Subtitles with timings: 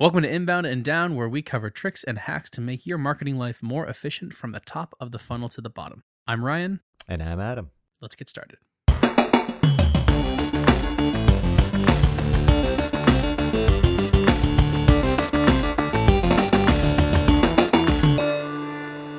[0.00, 3.36] Welcome to Inbound and Down, where we cover tricks and hacks to make your marketing
[3.36, 6.04] life more efficient from the top of the funnel to the bottom.
[6.26, 6.80] I'm Ryan.
[7.06, 7.68] And I'm Adam.
[8.00, 8.56] Let's get started.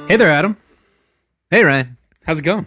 [0.07, 0.57] Hey there, Adam.
[1.51, 1.97] Hey, Ryan.
[2.25, 2.65] How's it going?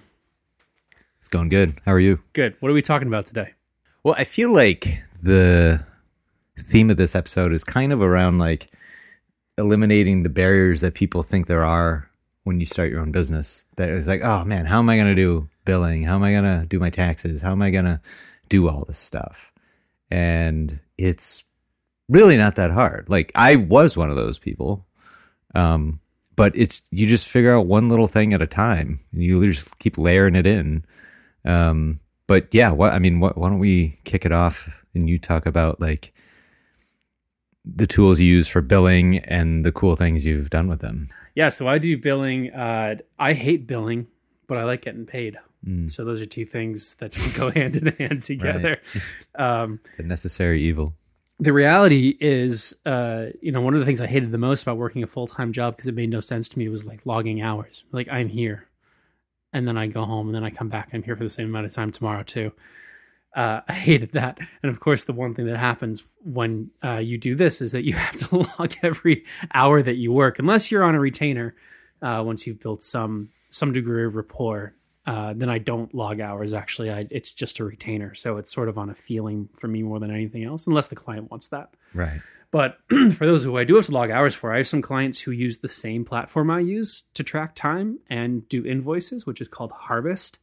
[1.19, 1.81] It's going good.
[1.85, 2.21] How are you?
[2.33, 2.55] Good.
[2.61, 3.55] What are we talking about today?
[4.05, 5.85] Well, I feel like the
[6.59, 8.71] theme of this episode is kind of around like
[9.59, 12.11] eliminating the barriers that people think there are
[12.45, 13.65] when you start your own business.
[13.77, 16.05] That is like, oh man, how am I going to do billing?
[16.05, 17.43] How am I going to do my taxes?
[17.43, 18.01] How am I going to
[18.49, 19.53] do all this stuff?
[20.11, 21.45] And it's
[22.09, 23.09] really not that hard.
[23.09, 24.87] Like I was one of those people.
[25.55, 26.01] Um,
[26.37, 29.01] but it's you just figure out one little thing at a time.
[29.13, 30.85] and You just keep layering it in.
[31.45, 35.19] Um, but yeah, what I mean, what, why don't we kick it off and you
[35.19, 36.14] talk about like
[37.65, 41.09] the tools you use for billing and the cool things you've done with them.
[41.35, 42.53] Yeah, so I do billing.
[42.53, 44.07] Uh, I hate billing,
[44.47, 45.39] but I like getting paid.
[45.67, 45.91] Mm.
[45.91, 48.81] So those are two things that go hand in hand together.
[49.37, 50.95] Um, The necessary evil.
[51.41, 54.77] the reality is, uh, you know, one of the things I hated the most about
[54.77, 57.43] working a full time job because it made no sense to me was like logging
[57.43, 57.83] hours.
[57.91, 58.69] Like I'm here,
[59.53, 60.91] and then I go home, and then I come back.
[60.93, 62.53] I'm here for the same amount of time tomorrow too.
[63.35, 67.19] Uh, I hated that, and of course, the one thing that happens when uh, you
[67.19, 70.85] do this is that you have to log every hour that you work, unless you're
[70.85, 71.55] on a retainer.
[72.03, 74.75] Uh, once you've built some some degree of rapport,
[75.07, 76.53] uh, then I don't log hours.
[76.53, 79.83] Actually, I, it's just a retainer, so it's sort of on a feeling for me
[79.83, 81.71] more than anything else, unless the client wants that.
[81.95, 82.21] Right.
[82.51, 82.79] But
[83.15, 85.33] for those who I do have to log hours for, I have some clients who
[85.33, 89.73] use the same platform I use to track time and do invoices, which is called
[89.73, 90.39] Harvest.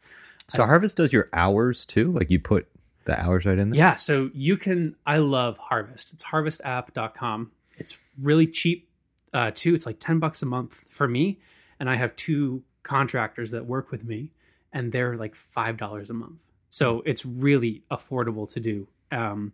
[0.50, 2.12] So Harvest does your hours too?
[2.12, 2.67] Like you put
[3.12, 3.78] the hours right in there?
[3.78, 4.95] Yeah, so you can.
[5.06, 6.14] I love Harvest.
[6.14, 7.52] It's harvestapp.com.
[7.78, 8.88] It's really cheap
[9.34, 9.76] uh, too.
[9.76, 11.40] It's like ten bucks a month for me,
[11.80, 14.31] and I have two contractors that work with me,
[14.73, 16.40] and they're like five dollars a month.
[16.69, 18.88] So it's really affordable to do.
[19.12, 19.52] Um,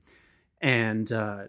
[0.62, 1.46] and uh,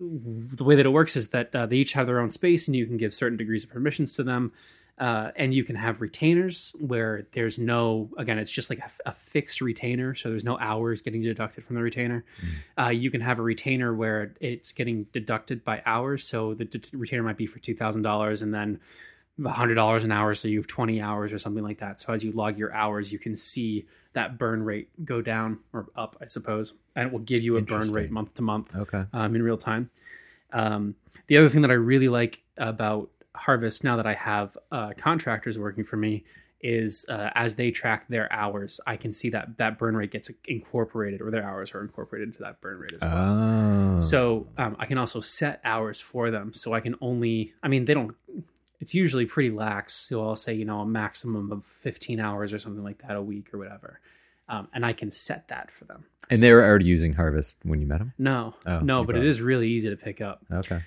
[0.00, 2.76] the way that it works is that uh, they each have their own space, and
[2.76, 4.52] you can give certain degrees of permissions to them.
[4.98, 9.12] Uh, and you can have retainers where there's no again it's just like a, a
[9.12, 12.24] fixed retainer so there's no hours getting deducted from the retainer
[12.76, 16.82] uh, you can have a retainer where it's getting deducted by hours so the d-
[16.92, 18.80] retainer might be for $2000 and then
[19.40, 22.32] $100 an hour so you have 20 hours or something like that so as you
[22.32, 26.74] log your hours you can see that burn rate go down or up i suppose
[26.96, 29.04] and it will give you a burn rate month to month Okay.
[29.12, 29.90] um, in real time.
[30.52, 30.94] Um,
[31.28, 35.58] the other thing that I really like about Harvest now that I have uh, contractors
[35.58, 36.24] working for me
[36.60, 40.28] is uh, as they track their hours, I can see that that burn rate gets
[40.46, 43.96] incorporated or their hours are incorporated into that burn rate as well.
[43.96, 44.00] Oh.
[44.00, 46.52] So um, I can also set hours for them.
[46.54, 48.16] So I can only, I mean, they don't,
[48.80, 49.94] it's usually pretty lax.
[49.94, 53.22] So I'll say, you know, a maximum of 15 hours or something like that a
[53.22, 54.00] week or whatever.
[54.48, 56.06] Um, and I can set that for them.
[56.30, 58.14] and they were already using Harvest when you met them?
[58.18, 60.44] No, Oh, no, but it is really easy to pick up.
[60.50, 60.80] Okay.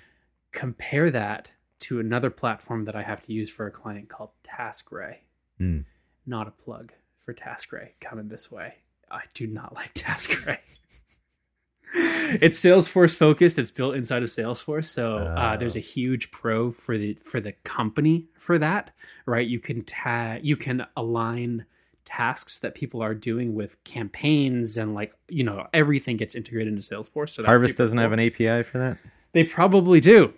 [0.50, 1.48] compare that
[1.82, 5.16] to another platform that I have to use for a client called TaskRay.
[5.58, 5.80] Hmm.
[6.26, 6.92] Not a plug
[7.24, 8.74] for TaskRay coming this way.
[9.10, 10.58] I do not like TaskRay.
[11.94, 13.58] it's Salesforce focused.
[13.58, 15.58] It's built inside of Salesforce, so uh, Oh.
[15.58, 18.90] there's a huge pro for the for the company for that.
[19.26, 21.66] Right, you can ta- you can align
[22.04, 26.82] tasks that people are doing with campaigns and like you know everything gets integrated into
[26.82, 27.30] Salesforce.
[27.30, 28.02] So that's Harvest doesn't cool.
[28.02, 28.98] have an API for that?
[29.32, 30.32] They probably do.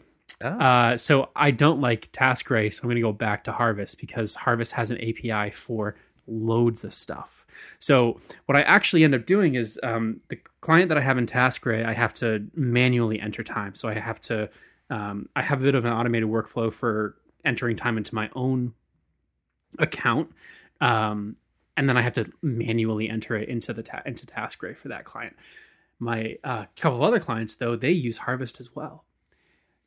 [0.44, 0.49] Oh.
[0.49, 4.34] Uh, so I don't like TaskRay, so I'm going to go back to Harvest because
[4.34, 5.97] Harvest has an API for
[6.27, 7.47] loads of stuff.
[7.78, 11.27] So what I actually end up doing is um, the client that I have in
[11.27, 13.75] TaskRay, I have to manually enter time.
[13.75, 14.50] So I have to,
[14.91, 18.75] um, I have a bit of an automated workflow for entering time into my own
[19.78, 20.31] account.
[20.81, 21.37] Um,
[21.77, 25.04] and then I have to manually enter it into the ta- into TaskRay for that
[25.04, 25.37] client.
[25.99, 29.04] My uh, couple of other clients, though, they use Harvest as well.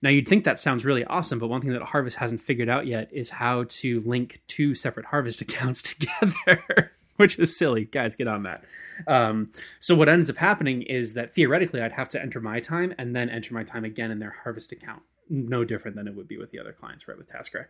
[0.02, 2.86] Now, you'd think that sounds really awesome, but one thing that Harvest hasn't figured out
[2.86, 7.86] yet is how to link two separate Harvest accounts together, which is silly.
[7.86, 8.64] Guys, get on that.
[9.08, 12.94] Um, so, what ends up happening is that theoretically, I'd have to enter my time
[12.98, 15.02] and then enter my time again in their Harvest account.
[15.30, 17.18] No different than it would be with the other clients, right?
[17.18, 17.66] With TaskRay.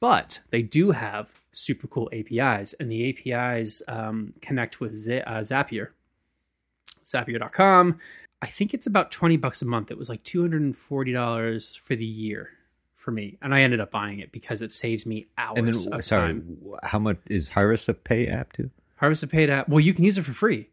[0.00, 5.40] But they do have super cool APIs, and the APIs um, connect with Z- uh,
[5.40, 5.88] Zapier,
[7.04, 7.98] Zapier.com.
[8.42, 9.90] I think it's about 20 bucks a month.
[9.90, 12.50] It was like $240 for the year
[12.94, 13.38] for me.
[13.42, 16.28] And I ended up buying it because it saves me hours And then, of sorry,
[16.34, 16.58] time.
[16.82, 18.70] how much is Harvest a pay app too?
[18.96, 19.68] Harvest a paid app.
[19.68, 20.68] Well, you can use it for free.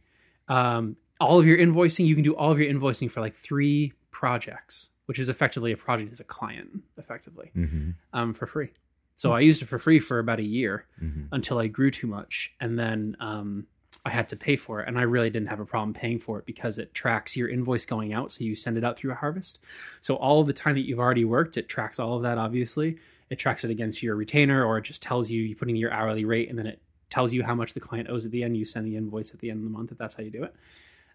[0.48, 3.94] Um, all of your invoicing, you can do all of your invoicing for like three
[4.12, 7.92] projects, which is effectively a project as a client, effectively, Mm-hmm.
[8.13, 8.69] um, for free.
[9.16, 11.25] So I used it for free for about a year Mm-hmm.
[11.31, 13.68] until I grew too much, and then um,
[14.03, 14.88] I had to pay for it.
[14.88, 17.86] And I really didn't have a problem paying for it because it tracks your invoice
[17.86, 19.59] going out, so you send it out through a harvest.
[20.00, 22.38] So all of the time that you've already worked, it tracks all of that.
[22.38, 22.98] Obviously,
[23.30, 26.25] it tracks it against your retainer, or it just tells you you putting your hourly
[26.25, 28.57] rate, and then it tells you how much the client owes at the end.
[28.57, 30.44] You send the invoice at the end of the month if that's how you do
[30.44, 30.56] it.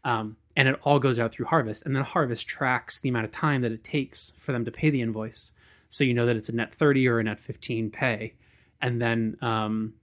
[0.04, 3.32] Um, and it all goes out through Harvest, and then Harvest tracks the amount of
[3.32, 5.50] time that it takes for them to pay the invoice,
[5.88, 8.34] so you know that it's a net thirty or a net fifteen pay,
[8.80, 9.94] and then um,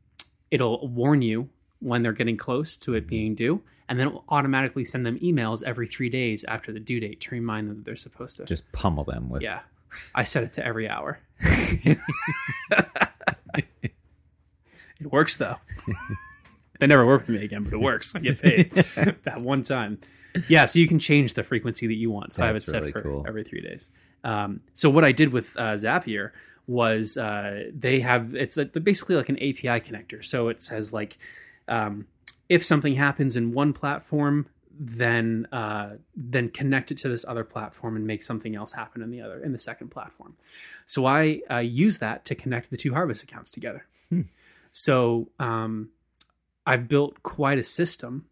[0.52, 1.50] it'll warn you
[1.84, 5.20] when they're getting close to it being due, and then it will automatically send them
[5.20, 8.46] emails every three days after the due date to remind them that they're supposed to.
[8.46, 9.44] Just pummel them with.
[9.44, 9.60] yeah,
[10.16, 11.20] I set it to every hour.
[11.40, 12.00] it
[15.02, 15.58] works though.
[16.80, 18.16] they never work for me again, but it works.
[18.16, 18.72] I get paid
[19.26, 20.00] that one time.
[20.48, 22.34] Yeah, so you can change the frequency that you want.
[22.34, 23.26] So I have it set really for cool.
[23.28, 23.92] every three days.
[24.24, 26.32] Um, so what I did with uh, Zapier
[26.66, 30.24] was uh, they have it's a, basically like an API connector.
[30.24, 31.18] So it says like
[31.68, 32.08] um,
[32.50, 34.48] if something happens in one platform,
[34.80, 39.12] then uh, then connect it to this other platform and make something else happen in
[39.12, 40.36] the other in the second platform.
[40.86, 43.86] So I uh, use that to connect the two Harvest accounts together.
[44.72, 45.90] So um,
[46.66, 48.26] I've built quite a system,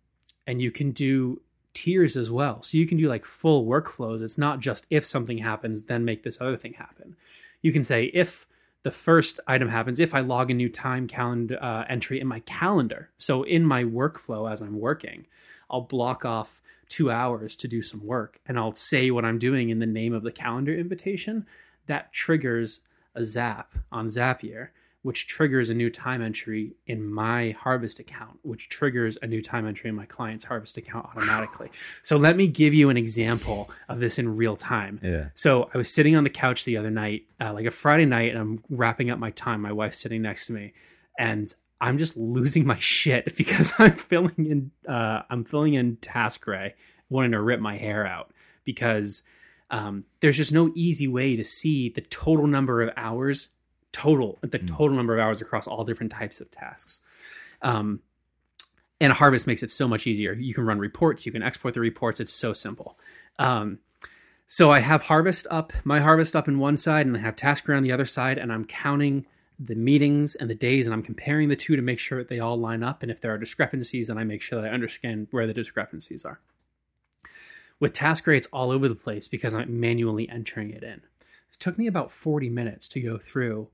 [0.48, 1.42] and you can do
[1.74, 2.63] tiers as well.
[2.63, 4.22] So you can do like full workflows.
[4.22, 7.16] It's not just if something happens, then make this other thing happen.
[7.62, 8.48] You can say if
[8.83, 12.39] the first item happens, if I log a new time calendar uh, entry in my
[12.39, 13.10] calendar.
[13.18, 15.28] So in my workflow as I'm working,
[15.69, 19.69] I'll block off two hours to do some work, and I'll say what I'm doing
[19.69, 21.45] in the name of the calendar invitation.
[21.88, 22.81] That triggers
[23.16, 24.69] a zap on Zapier
[25.03, 29.65] which triggers a new time entry in my harvest account, which triggers a new time
[29.65, 31.71] entry in my client's harvest account automatically.
[32.03, 35.00] so let me give you an example of this in real time.
[35.01, 35.30] Yeah.
[35.33, 38.31] So I was sitting on the couch the other night, uh, like a Friday night,
[38.31, 39.62] and I'm wrapping up my time.
[39.62, 40.74] My wife's sitting next to me,
[41.18, 44.71] and I'm just losing my shit because I'm filling in.
[44.88, 46.74] Uh, I'm filling in TaskRay,
[47.09, 48.31] wanting to rip my hair out
[48.63, 49.24] because
[49.71, 53.50] um, there's just no easy way to see the total number of hours
[53.91, 57.01] total the total number of hours across all different types of tasks.
[57.61, 58.01] Um,
[58.99, 60.33] and harvest makes it so much easier.
[60.33, 62.97] You can run reports you can export the reports it's so simple.
[63.39, 63.79] Um,
[64.51, 67.77] so i have harvest up my harvest up in one side and i have TaskRay
[67.77, 69.25] on the other side and i'm counting
[69.57, 72.38] the meetings and the days and i'm comparing the two to make sure that they
[72.38, 75.29] all line up and if there are discrepancies then i make sure that i understand
[75.31, 76.41] where the discrepancies are.
[77.79, 81.01] With TaskRay it's all over the place because i'm manually entering it in.
[81.49, 83.69] It took me about 40 minutes to go through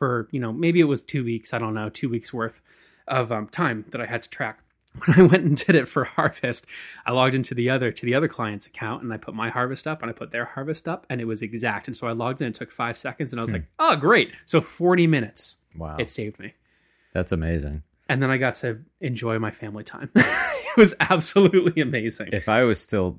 [0.00, 2.60] for you know maybe it was two weeks i don't know two weeks worth
[3.06, 4.58] of um, time that i had to track.
[5.06, 6.66] When i went and did it for harvest
[7.06, 9.86] i logged into the other to the other client's account and i put my harvest
[9.86, 11.86] up and i put their harvest up and it was exact.
[11.86, 14.32] And so i logged in it took five seconds and i was like oh great.
[14.46, 15.96] So 40 minutes Wow.
[16.00, 16.54] it saved me.
[17.12, 17.82] That's amazing.
[18.08, 20.10] and then i got to enjoy my family time.
[20.70, 22.28] It was absolutely amazing.
[22.32, 23.18] If I was still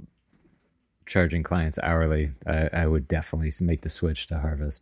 [1.05, 4.81] charging clients hourly, I, I would definitely make the switch to Harvest.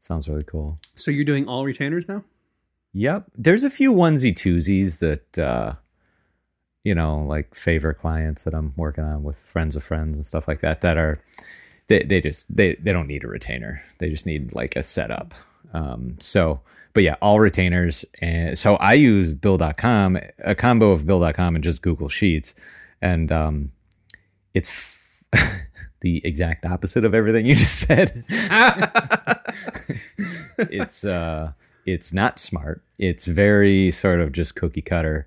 [0.00, 0.78] Sounds really cool.
[0.94, 2.24] so you're doing all retainers now
[2.94, 3.26] Yep.
[3.36, 5.74] There's a few onesie twosies that uh
[6.84, 10.48] you know, like favor clients that I'm working on with friends of friends and stuff
[10.48, 11.20] like that that are
[11.88, 13.82] they they just they they don't need a retainer.
[13.98, 15.34] They just need like a setup.
[15.74, 16.60] Um so
[16.94, 21.82] but yeah, all retainers and so I use bill.com, a combo of bill.com and just
[21.82, 22.54] Google Sheets
[23.02, 23.72] and um
[24.54, 24.68] it's
[25.34, 25.64] f-
[26.00, 28.24] the exact opposite of everything you just said.
[30.58, 31.52] It's uh
[31.86, 32.82] it's not smart.
[32.98, 35.26] It's very sort of just cookie cutter.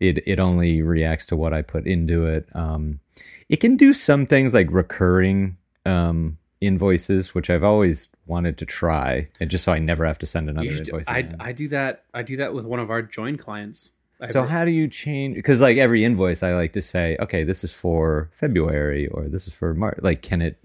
[0.00, 2.48] It it only reacts to what i put into it.
[2.54, 3.00] Um
[3.48, 9.26] it can do some things like recurring um invoices which i've always wanted to try
[9.40, 11.28] and just so i never have to send another should- invoice I.
[11.40, 13.90] I do that i do that with one of our join clients
[14.30, 17.64] so how do you change because like every invoice i like to say okay this
[17.64, 20.56] is for february or this is for march like can it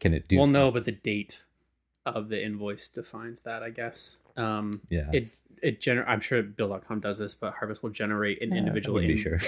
[0.00, 1.42] can it do well some- no but the date
[2.06, 4.18] of the invoice defines that i guess.
[4.36, 8.56] Um Yeah, it it gener- i'm sure bill.com does this but harvest will generate an
[8.56, 9.38] individual in- sure.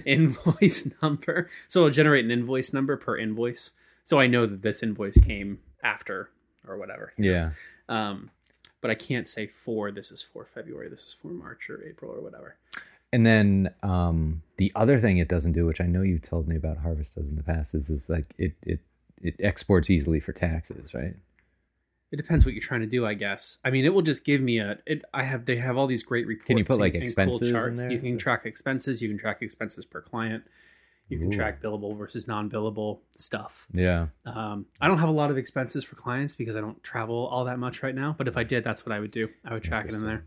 [0.04, 1.48] invoice number.
[1.68, 3.72] So it'll generate an invoice number per invoice.
[4.02, 6.30] So i know that this invoice came after
[6.66, 7.50] or whatever yeah.
[7.88, 8.30] Um
[8.82, 12.10] but i can't say for this is for february this is for march or april
[12.12, 12.56] or whatever
[13.12, 16.56] And then um, the other thing it doesn't do, which I know you've told me
[16.56, 18.80] about Harvest does in the past, is is like it it
[19.20, 21.16] it exports easily for taxes, right?
[22.12, 24.40] it depends what you're trying to do i guess i mean it will just give
[24.40, 26.94] me a it i have they have all these great reports Can you put, like,
[26.94, 27.92] expenses in there?
[27.92, 30.42] you can track expenses you can track expenses per client
[31.08, 31.36] You can Ooh.
[31.36, 33.66] track billable versus non-billable stuff.
[33.72, 34.06] Yeah.
[34.24, 37.44] Um, I don't have a lot of expenses for clients because I don't travel all
[37.46, 38.14] that much right now.
[38.16, 39.28] But if I did, that's what I would do.
[39.44, 40.24] I would track it in there,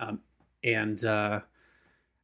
[0.00, 0.20] um,
[0.64, 1.40] and uh,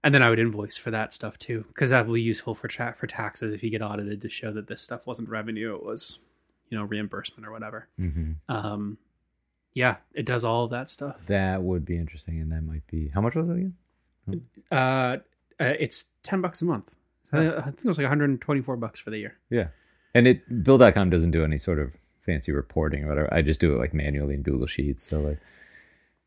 [0.05, 2.69] and then I would invoice for that stuff too because that will be useful for
[2.69, 5.85] tra- for taxes if you get audited to show that this stuff wasn't revenue; it
[5.85, 6.19] was
[6.69, 7.89] you know reimbursement or whatever.
[7.99, 8.99] hmm Um,
[9.75, 11.27] yeah, it does all of that stuff.
[11.29, 13.75] That would be interesting, and that might be how much was it again?
[14.71, 15.17] Uh,
[15.61, 16.97] uh, it's ten bucks a month.
[17.33, 19.39] I, I think it was like 124 bucks for the year.
[19.49, 19.69] Yeah.
[20.15, 21.93] And it Bill.com doesn't do any sort of
[22.27, 23.33] fancy reporting or whatever.
[23.33, 25.09] I just do it like manually in Google Sheets.
[25.09, 25.39] So like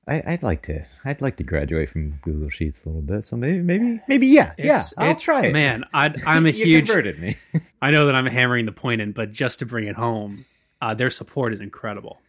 [0.07, 3.23] I, I'd like to I'd like to graduate from Google Sheets a little bit.
[3.23, 4.53] So maybe maybe maybe yeah.
[4.57, 4.63] yeah.
[4.65, 5.53] It's- I'll try it.
[5.53, 6.87] Man, I, I'm a you huge.
[6.87, 7.37] converted me.
[7.81, 10.45] I know that I'm hammering the point in, but just to bring it home,
[10.81, 12.19] uh, their support is incredible.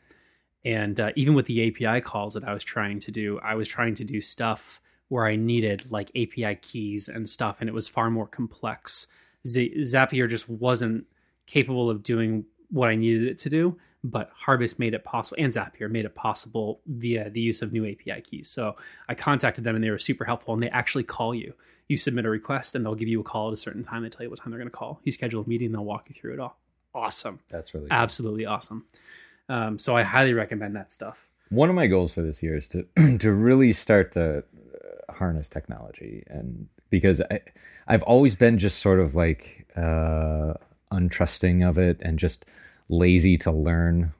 [0.64, 3.68] And uh, even with the API calls that I was trying to do, I was
[3.68, 7.86] trying to do stuff where I needed like API keys and stuff, and it was
[7.86, 9.06] far more complex.
[9.46, 11.04] Z- Zapier just wasn't
[11.46, 13.78] capable of doing what I needed it to do,
[14.10, 17.84] but Harvest made it possible, and Zapier made it possible via the use of new
[17.84, 18.48] API keys.
[18.48, 18.76] So
[19.08, 21.54] I contacted them, and they were super helpful, and they actually call you.
[21.88, 24.02] You submit a request, and they'll give you a call at a certain time.
[24.02, 25.00] They tell you what time they're going to call.
[25.04, 26.58] You schedule a meeting, they'll walk you through it all.
[26.94, 28.86] Awesome, That's really absolutely awesome.
[29.48, 31.26] Um, so I highly recommend that stuff.
[31.50, 32.86] one of my goals for this year is to
[33.18, 37.40] to really start to uh, harness technology and because I
[37.86, 40.54] I've always been just sort of like uh
[40.90, 42.44] untrusting of it and just
[42.88, 44.12] lazy to learn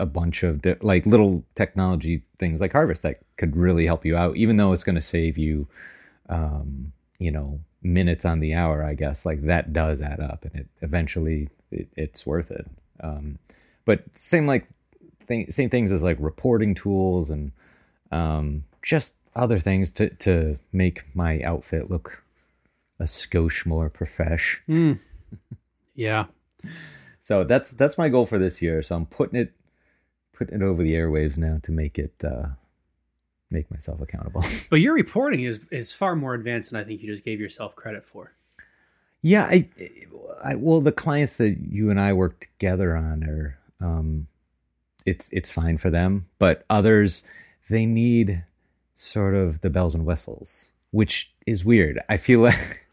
[0.00, 4.16] a bunch of di- like little technology things like harvest that could really help you
[4.16, 5.66] out even though it's going to save you
[6.28, 9.26] um you know minutes on the hour i guess.
[9.26, 12.66] Like that does add up and it eventually it, it's worth it.
[13.00, 13.38] Um
[13.84, 14.66] but same like
[15.26, 17.52] thing, same things as like reporting tools and
[18.10, 22.22] um, just other things to to make my outfit look
[22.98, 24.60] a skosh more profesh.
[25.96, 26.26] Yeah,
[27.24, 28.82] So that's that's my goal for this year.
[28.82, 29.54] So I'm putting it
[30.34, 32.48] putting it over the airwaves now to make it uh,
[33.50, 34.44] make myself accountable.
[34.70, 37.74] but your reporting is is far more advanced than I think you just gave yourself
[37.76, 38.34] credit for.
[39.22, 39.70] yeah, I,
[40.44, 44.26] I well the clients that you and I work together on are um,
[45.06, 47.22] it's it's fine for them, but others
[47.70, 48.44] they need
[48.94, 51.98] sort of the bells and whistles, which is weird.
[52.06, 52.86] I feel like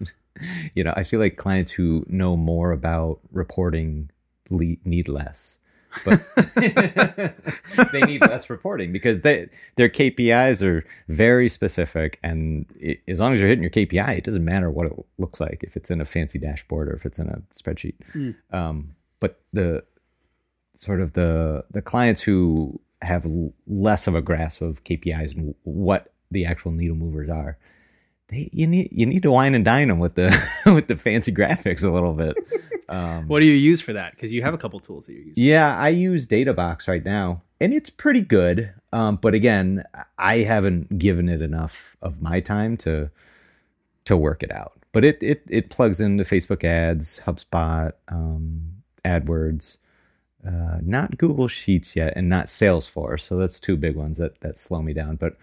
[0.74, 4.10] you know, I feel like clients who know more about reporting
[4.52, 5.60] le- need less.
[6.06, 6.26] But
[7.92, 13.34] they need less reporting because they, their KPIs are very specific, and it, as long
[13.34, 16.00] as you're hitting your KPI, it doesn't matter what it looks like if it's in
[16.00, 17.96] a fancy dashboard or if it's in a spreadsheet.
[18.54, 19.84] Um, but the
[20.76, 25.56] sort of the the clients who have l- less of a grasp of KPIs and
[25.64, 27.58] what the actual needle movers are,
[28.30, 30.32] they you need you need to wine and dine them with the
[30.66, 32.38] with the fancy graphics a little bit.
[32.90, 34.12] Um, What do you use for that?
[34.16, 35.44] Because you have a couple tools that you're using.
[35.44, 38.74] yeah, I use DataBox right now, and it's pretty good.
[38.94, 39.84] Um, but again,
[40.18, 43.10] I haven't given it enough of my time to
[44.06, 44.74] to work it out.
[44.92, 49.78] But it it it plugs into Facebook Ads, HubSpot, um, AdWords,
[50.46, 53.22] uh, not Google Sheets yet, and not Salesforce.
[53.22, 55.16] So that's two big ones that that slow me down.
[55.16, 55.38] But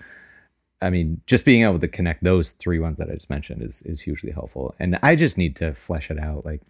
[0.82, 3.80] I mean, just being able to connect those three ones that I just mentioned is
[3.82, 4.74] is hugely helpful.
[4.78, 6.44] And I just need to flesh it out.
[6.44, 6.60] Like,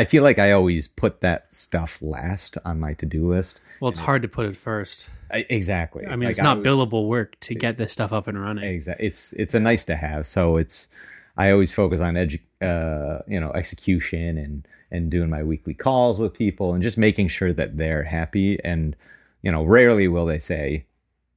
[0.00, 3.60] I feel like I always put that stuff last on my to do list.
[3.80, 5.10] Well, it's hard to put it first.
[5.30, 6.06] I, exactly.
[6.06, 8.64] I mean, Like, it's not billable work to get this stuff up and running.
[8.64, 9.06] Exactly.
[9.06, 10.26] It's it's a nice to have.
[10.26, 10.88] So it's
[11.36, 16.18] I always focus on edu- uh, you know execution and and doing my weekly calls
[16.18, 18.58] with people and just making sure that they're happy.
[18.64, 18.96] And
[19.42, 20.86] you know, rarely will they say,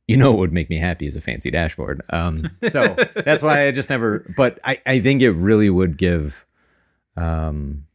[0.08, 2.02] you know, what would make me happy is a fancy dashboard.
[2.12, 4.26] Um, so that's why I just never.
[4.38, 6.46] But I I think it really would give,
[7.18, 7.88] um,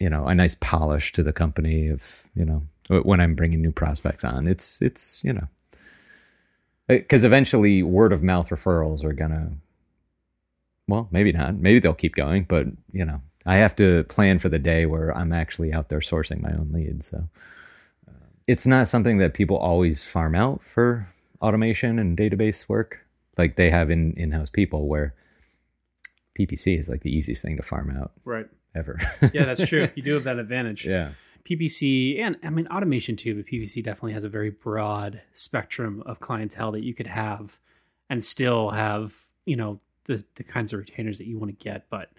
[0.00, 3.72] you know, a nice polish to the company of you know when I'm bringing new
[3.72, 4.46] prospects on.
[4.46, 5.48] It's it's you know
[6.86, 9.52] because eventually word of mouth referrals are gonna
[10.86, 14.48] well maybe not maybe they'll keep going but you know i have to plan for
[14.48, 17.28] the day where i'm actually out there sourcing my own leads so
[18.08, 21.08] uh, it's not something that people always farm out for
[21.40, 23.00] automation and database work
[23.38, 25.14] like they have in in-house people where
[26.38, 28.46] ppc is like the easiest thing to farm out Right.
[28.74, 28.98] Ever
[29.32, 29.88] Yeah, that's true.
[29.96, 30.86] You do have that advantage.
[30.86, 31.12] yeah
[31.48, 36.18] PPC and I mean automation too, but PPC definitely has a very broad spectrum of
[36.18, 37.58] clientele that you could have
[38.08, 39.14] and still have,
[39.44, 41.90] you know, the the kinds of retainers that you want to get.
[41.90, 42.10] But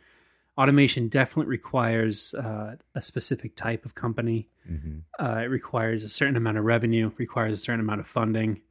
[0.59, 4.47] automation definitely requires uh, a specific type of company.
[4.67, 8.61] hmm Uh, it requires a certain amount of revenue, requires a certain amount of funding.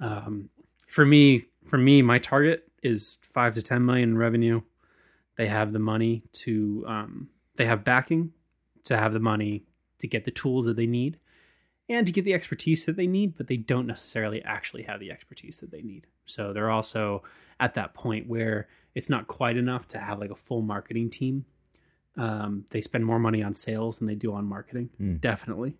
[0.00, 0.48] Um,
[0.88, 4.62] for me, for me, my target is five to ten million in revenue.
[5.36, 8.32] They have the money to, um, they have backing
[8.84, 9.64] to have the money
[9.98, 11.18] to get the tools that they need
[11.88, 15.10] and to get the expertise that they need, but they don't necessarily actually have the
[15.10, 16.06] expertise that they need.
[16.24, 17.22] So they're also
[17.60, 21.44] at that point where it's not quite enough to have like a full marketing team.
[22.16, 25.20] Um, they spend more money on sales than they do on marketing, Mm.
[25.20, 25.76] definitely.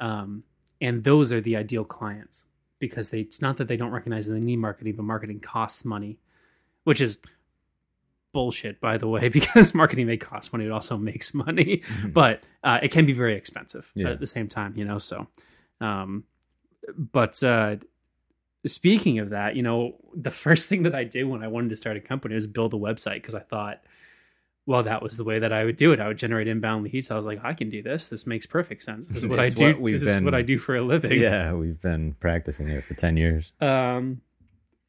[0.00, 0.42] Um,
[0.80, 2.44] and those are the ideal clients
[2.78, 5.84] because they, it's not that they don't recognize that they need marketing, but marketing costs
[5.84, 6.18] money,
[6.84, 7.18] which is
[8.32, 10.64] bullshit, by the way, because marketing may cost money.
[10.66, 14.10] It also makes money, but uh, it can be very expensive Yeah.
[14.10, 14.98] at the same time, you know?
[14.98, 15.26] So,
[15.80, 16.24] um,
[16.96, 17.76] but uh,
[18.66, 21.76] speaking of that, you know, the first thing that I did when I wanted to
[21.76, 23.80] start a company was build a website because I thought,
[24.66, 26.00] well, that was the way that I would do it.
[26.00, 27.10] I would generate inbound leads.
[27.10, 28.08] I was like, I can do this.
[28.08, 29.08] This makes perfect sense.
[29.08, 29.74] This is what I do.
[29.78, 31.18] what this is what I do for a living.
[31.18, 33.52] Yeah, we've been practicing it for 10 years.
[33.62, 34.20] Um,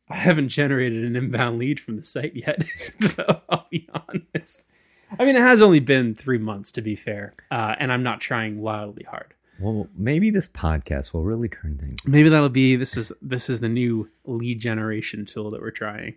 [0.09, 2.65] I haven't generated an inbound lead from the site yet.
[3.01, 4.69] so I'll be honest.
[5.17, 8.21] I mean, it has only been three months to be fair, uh, and I'm not
[8.21, 9.33] trying wildly hard.
[9.59, 12.07] Well, maybe this podcast will really turn things.
[12.07, 16.15] Maybe that'll be this is this is the new lead generation tool that we're trying.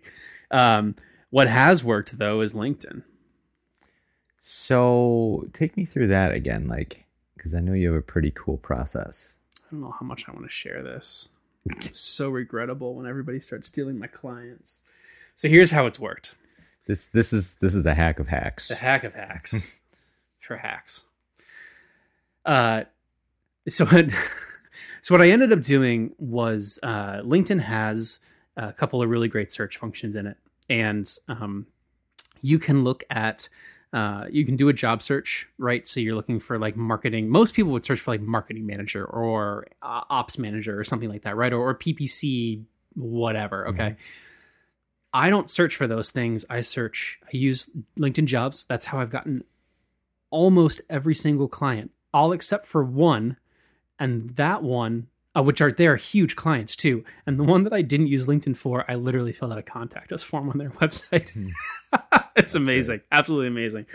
[0.49, 0.95] Um,
[1.29, 3.03] what has worked though is LinkedIn.
[4.39, 8.57] So take me through that again, like, because I know you have a pretty cool
[8.57, 9.35] process.
[9.57, 11.29] I don't know how much I want to share this.
[11.91, 14.81] So regrettable when everybody starts stealing my clients.
[15.35, 16.35] So here's how it's worked.
[16.87, 18.67] This this is this is the hack of hacks.
[18.67, 19.79] The hack of hacks
[20.39, 21.03] for hacks.
[22.45, 22.83] Uh,
[23.69, 24.11] so what,
[25.01, 28.19] so what I ended up doing was uh, LinkedIn has
[28.57, 30.37] a couple of really great search functions in it,
[30.69, 31.67] and um,
[32.41, 33.47] you can look at.
[33.93, 35.87] Uh, you can do a job search, right?
[35.87, 37.29] So you're looking for like marketing.
[37.29, 41.21] Most people would search for like marketing manager or uh, ops manager or something like
[41.23, 41.53] that, right?
[41.53, 42.63] Or, or PPC,
[42.95, 43.67] whatever.
[43.67, 43.95] Okay.
[45.13, 46.43] I don't search for those things.
[46.49, 47.69] I search, I use
[47.99, 48.65] LinkedIn jobs.
[48.65, 49.43] That's how I've gotten
[50.31, 53.37] almost every single client, all except for one.
[53.99, 55.07] And that one,
[55.37, 57.03] uh, which are they're huge clients too.
[57.27, 60.11] And the one that I didn't use LinkedIn for, I literally filled out a contact
[60.11, 61.29] us form on their website.
[62.35, 63.85] it's amazing, absolutely amazing.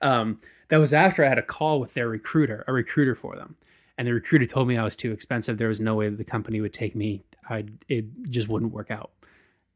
[0.00, 3.56] Um, that was after I had a call with their recruiter, a recruiter for them.
[3.96, 5.58] And the recruiter told me I was too expensive.
[5.58, 7.22] There was no way that the company would take me.
[7.48, 9.10] I it just wouldn't work out.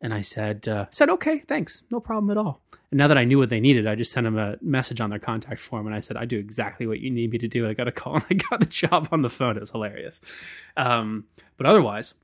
[0.01, 2.61] And I said, uh, said, okay, thanks, no problem at all.
[2.91, 5.11] And now that I knew what they needed, I just sent them a message on
[5.11, 7.69] their contact form, and I said, I do exactly what you need me to do.
[7.69, 9.57] I got a call, and I got the job on the phone.
[9.57, 10.21] It was hilarious.
[10.77, 12.15] Um, but otherwise,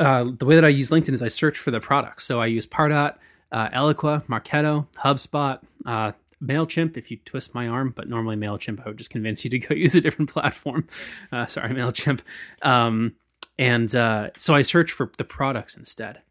[0.00, 2.24] uh, the way that I use LinkedIn is I search for the products.
[2.24, 3.16] So I use Pardot,
[3.52, 8.88] uh, Eloqua, Marketo, HubSpot, uh, MailChimp if you twist my arm, but normally MailChimp, I
[8.88, 10.86] would just convince you to go use a different platform.
[11.30, 12.20] Uh, sorry, MailChimp.
[12.62, 13.14] Um,
[13.58, 16.22] and uh, so I search for the products instead.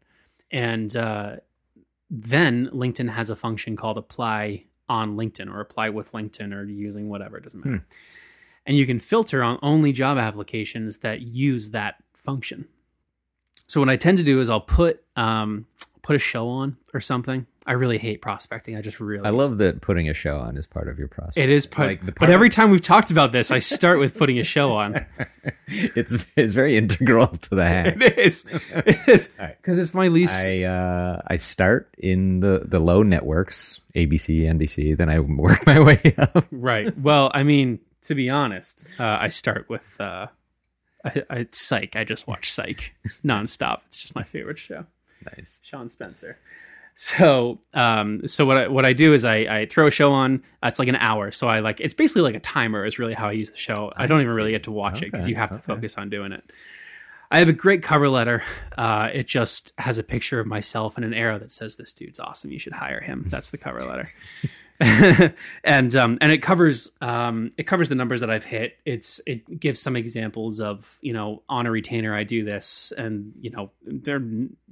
[0.50, 1.36] And uh,
[2.10, 7.08] then LinkedIn has a function called apply on LinkedIn or apply with LinkedIn or using
[7.08, 7.86] whatever, it doesn't matter.
[8.66, 12.66] And you can filter on only job applications that use that function.
[13.66, 15.66] So what I tend to do is I'll put um,
[16.02, 17.46] put a show on or something.
[17.66, 18.76] I really hate prospecting.
[18.76, 21.36] I just really I love that putting a show on is part of your process.
[21.36, 24.16] it is part, Like the but every time we've talked about this, I start with
[24.16, 25.04] putting a show on.
[25.66, 27.96] it's it's very integral to the hack.
[28.00, 29.56] It is, it is, right.
[29.60, 30.34] because it's my least.
[30.34, 35.78] I uh, I start in the the low networks, ABC, NBC, then I work my
[35.78, 36.46] way up.
[36.50, 36.96] right.
[36.98, 40.28] Well, I mean, to be honest, uh, I start with uh,
[41.04, 41.96] I, I, Psych.
[41.96, 43.80] I just watch Psych nonstop.
[43.86, 44.86] It's just my favorite show.
[45.36, 45.60] Nice.
[45.62, 46.38] Shawn Spencer.
[47.00, 50.42] So, um, so what I what I do is I, I throw a show on.
[50.62, 52.84] Uh, it's like an hour, so I like it's basically like a timer.
[52.84, 53.92] Is really how I use the show.
[53.94, 56.32] I, don't even really get to watch it because you have to focus on doing
[56.32, 56.42] it.
[57.30, 58.42] I have a great cover letter.
[58.76, 62.18] Uh, it just has a picture of myself and an arrow that says, "This dude's
[62.18, 62.50] awesome.
[62.50, 64.08] You should hire him." That's the cover letter.
[65.64, 68.76] and um, and it covers um, it covers the numbers that I've hit.
[68.84, 73.32] It's it gives some examples of you know on a retainer I do this, and
[73.40, 74.22] you know they're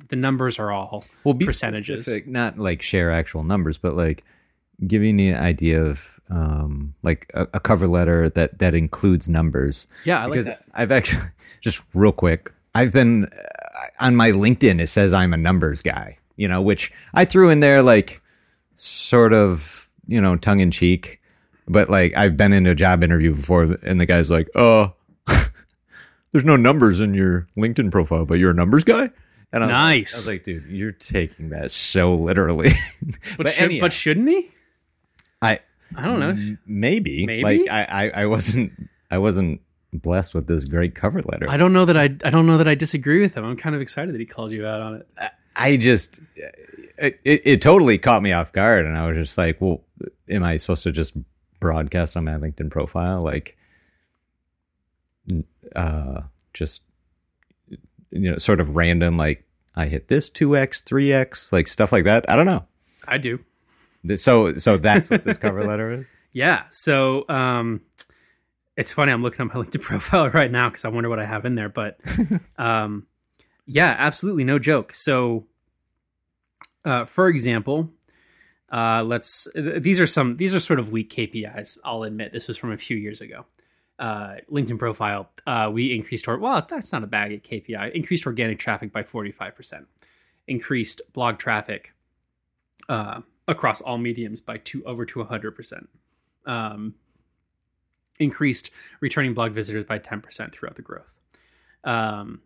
[0.08, 2.04] the numbers are all Well, percentages.
[2.04, 4.22] specific, not like share actual numbers, but like
[4.86, 9.86] giving the idea of um, like a, a cover letter that that includes numbers.
[10.04, 11.24] Yeah, I like that I've actually
[11.60, 12.52] just real quick.
[12.76, 14.80] I've been uh, on my LinkedIn.
[14.80, 18.20] It says I'm a numbers guy, you know, which I threw in there like
[18.76, 21.20] sort of you know tongue in cheek,
[21.68, 24.94] but like I've been in a job interview before, and the guy's like, "Oh,
[26.32, 29.10] there's no numbers in your LinkedIn profile, but you're a numbers guy."
[29.52, 30.14] And I was like- Nice.
[30.14, 32.72] I was like, dude, you're taking that so literally.
[33.38, 34.50] But, should, but shouldn't he?
[35.40, 35.60] I
[35.94, 36.56] I don't know.
[36.66, 37.42] maybe, Maybe?
[37.42, 38.72] like I, I, I wasn't,
[39.10, 39.60] I wasn't
[39.92, 41.48] blessed with this great cover letter.
[41.48, 43.44] I don't know that I I don't know that I disagree with him.
[43.44, 45.08] I'm kind of excited that he called you out on it.
[45.54, 46.20] I just
[46.98, 49.82] it, it, totally caught me off guard, and I was just like, well,
[50.28, 51.16] am I supposed to just
[51.60, 53.56] broadcast on my LinkedIn profile like,
[55.74, 56.82] uh, just
[58.10, 61.92] you know, sort of random like I hit this two x, three x, like stuff
[61.92, 62.28] like that.
[62.28, 62.64] I don't know.
[63.06, 63.40] I do.
[64.16, 66.06] So so that's what this cover letter is.
[66.32, 66.64] Yeah.
[66.70, 67.82] So um,
[68.76, 69.12] it's funny.
[69.12, 71.54] I'm looking at my LinkedIn profile right now because I wonder what I have in
[71.54, 71.68] there.
[71.68, 71.98] But
[72.58, 73.06] um,
[73.66, 74.94] yeah, absolutely no joke.
[74.94, 75.46] So,
[76.86, 77.90] uh, for example,
[78.72, 79.48] uh, let's.
[79.54, 80.36] th- These are some.
[80.36, 81.78] These are sort of weak KPIs.
[81.84, 83.44] I'll admit this was from a few years ago.
[83.98, 85.30] Uh, LinkedIn profile.
[85.46, 86.38] Uh, we increased our.
[86.38, 87.92] Well, that's not a bad KPI.
[87.92, 89.86] Increased organic traffic by 45 percent.
[90.46, 91.92] Increased blog traffic
[92.88, 95.88] uh, across all mediums by two over to 100 percent
[96.46, 96.94] um,
[98.18, 98.70] increased
[99.00, 101.12] returning blog visitors by 10% throughout the growth.
[101.84, 102.40] Um,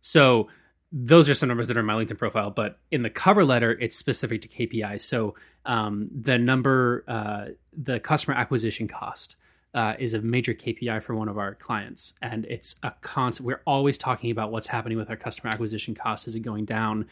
[0.00, 0.48] so
[0.90, 3.72] those are some numbers that are in my LinkedIn profile, but in the cover letter,
[3.72, 5.00] it's specific to KPIs.
[5.02, 5.34] So
[5.66, 7.46] um, the number, uh,
[7.76, 9.36] the customer acquisition cost.
[9.74, 13.46] Uh, is a major KPI for one of our clients, and it's a constant.
[13.46, 16.26] We're always talking about what's happening with our customer acquisition cost.
[16.26, 17.06] Is it going down?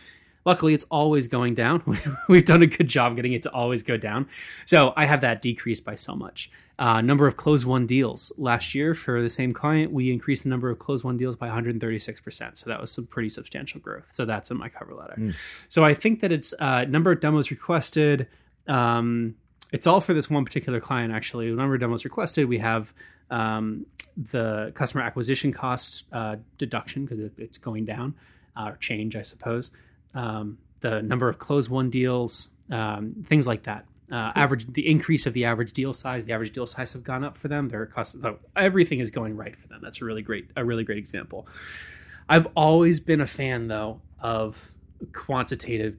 [0.47, 1.83] Luckily, it's always going down.
[2.29, 4.29] We've done a good job getting it to always go down.
[4.65, 6.51] So I have that decreased by so much.
[6.79, 10.49] Uh, number of close one deals last year for the same client, we increased the
[10.49, 12.57] number of close one deals by 136%.
[12.57, 14.05] So that was some pretty substantial growth.
[14.13, 15.15] So that's in my cover letter.
[15.69, 18.29] So I think that it's uh, number of demos requested.
[18.69, 19.35] Um,
[19.73, 21.51] it's all for this one particular client, actually.
[21.51, 22.95] The number of demos requested, we have
[23.31, 28.15] um, the customer acquisition cost uh, deduction because it, it's going down,
[28.57, 29.73] uh, or change, I suppose.
[30.17, 33.85] Um, the number of close one deals, um, things like that.
[34.11, 37.25] Uh, average, the increase of the average deal size, the average deal size have gone
[37.25, 37.69] up for them.
[37.69, 38.17] Their cost,
[38.55, 39.81] everything is going right for them.
[39.83, 41.47] That's a really great, a really great example.
[42.29, 44.73] I've always been a fan, though, of
[45.13, 45.99] quantitative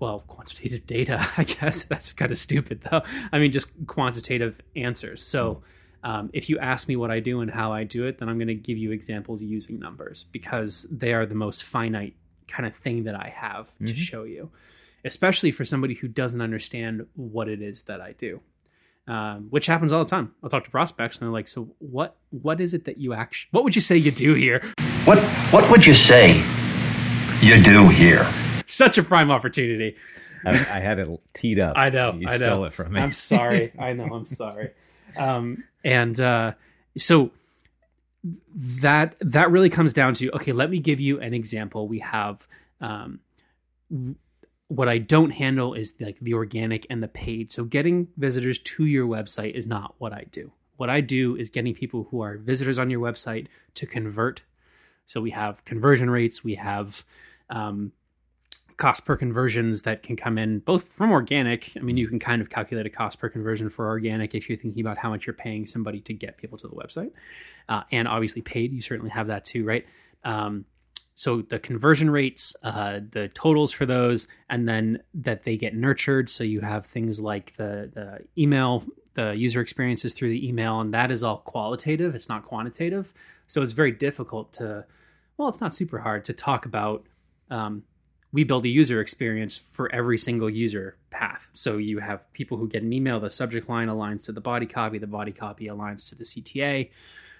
[0.00, 1.84] well, quantitative data, I guess.
[1.84, 3.02] That's kind of stupid, though.
[3.32, 5.22] I mean, just quantitative answers.
[5.22, 5.62] So,
[6.02, 8.36] um, if you ask me what I do and how I do it, then I'm
[8.36, 12.14] going to give you examples using numbers because they are the most finite
[12.48, 14.50] kind of thing that I have to show you,
[15.04, 18.40] especially for somebody who doesn't understand what it is that I do.
[19.06, 20.34] Um, which happens all the time.
[20.42, 22.16] I'll talk to prospects and they're like, "So what?
[22.30, 23.48] What is it that you actually?
[23.50, 24.62] What would you say you do here?"
[25.04, 25.18] What
[25.52, 26.36] what would you say
[27.42, 28.62] you do here?
[28.66, 29.96] Such a prime opportunity.
[30.46, 31.74] I, I had it teed up.
[31.76, 32.14] I know.
[32.14, 32.64] You I stole know.
[32.64, 33.00] it from me.
[33.02, 33.72] I'm sorry.
[33.78, 34.04] I know.
[34.04, 34.70] I'm sorry.
[35.18, 36.54] Um, and uh,
[36.96, 37.30] so
[38.54, 40.52] that that really comes down to okay.
[40.52, 41.86] Let me give you an example.
[41.86, 42.46] We have
[42.80, 43.20] um,
[44.68, 47.52] what I don't handle is like the organic and the paid.
[47.52, 50.52] So getting visitors to your website is not what I do.
[50.76, 54.42] What I do is getting people who are visitors on your website to convert.
[55.06, 56.42] So we have conversion rates.
[56.42, 57.04] We have
[57.50, 57.92] um,
[58.76, 61.72] cost per conversions that can come in both from organic.
[61.76, 64.58] I mean, you can kind of calculate a cost per conversion for organic if you're
[64.58, 67.12] thinking about how much you're paying somebody to get people to the website,
[67.68, 68.72] uh, and obviously paid.
[68.72, 69.86] You certainly have that too, right?
[70.24, 70.64] Um,
[71.14, 76.28] so the conversion rates, uh, the totals for those, and then that they get nurtured.
[76.28, 78.84] So you have things like the the email,
[79.14, 82.16] the user experiences through the email, and that is all qualitative.
[82.16, 83.14] It's not quantitative.
[83.46, 84.86] So it's very difficult to,
[85.36, 87.06] well, it's not super hard to talk about.
[87.50, 87.84] Um,
[88.34, 91.50] we build a user experience for every single user path.
[91.54, 94.66] So you have people who get an email, the subject line aligns to the body
[94.66, 96.90] copy, the body copy aligns to the CTA,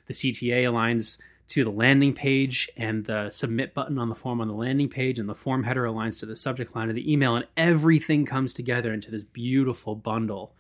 [0.07, 4.47] the CTA aligns to the landing page, and the submit button on the form on
[4.47, 7.35] the landing page, and the form header aligns to the subject line of the email,
[7.35, 10.55] and everything comes together into this beautiful bundle.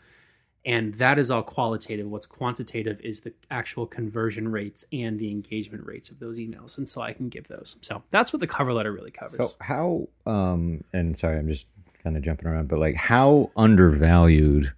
[0.67, 2.07] And that is all qualitative.
[2.07, 6.79] What's quantitative is the actual conversion rates and the engagement rates of those emails.
[6.79, 7.77] And so I can give those.
[7.83, 9.37] So that's what the cover letter really covers.
[9.37, 11.67] So how um and sorry, I'm just
[12.03, 14.73] kind of jumping around, but like how undervalued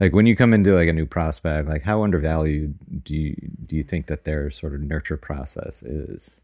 [0.00, 3.74] like when you come into like a new prospect, like how undervalued do you do
[3.74, 6.36] you think that their sort of nurture process is?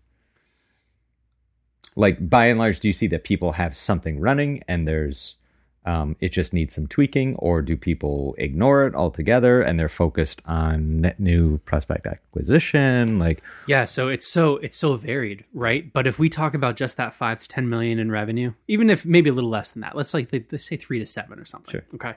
[1.94, 5.35] Like by and large, do you see that people have something running and there's
[5.84, 10.40] um, it just needs some tweaking, or do people ignore it altogether and they're focused
[10.46, 13.18] on net new prospect acquisition?
[13.18, 15.92] Like, Yeah, so it's so it's so varied, right?
[15.92, 19.04] But if we talk about just that five to ten million in revenue, even if
[19.04, 21.72] maybe a little less than that, let's like let's say three to seven or something.
[21.72, 21.84] Sure.
[21.94, 22.14] Okay.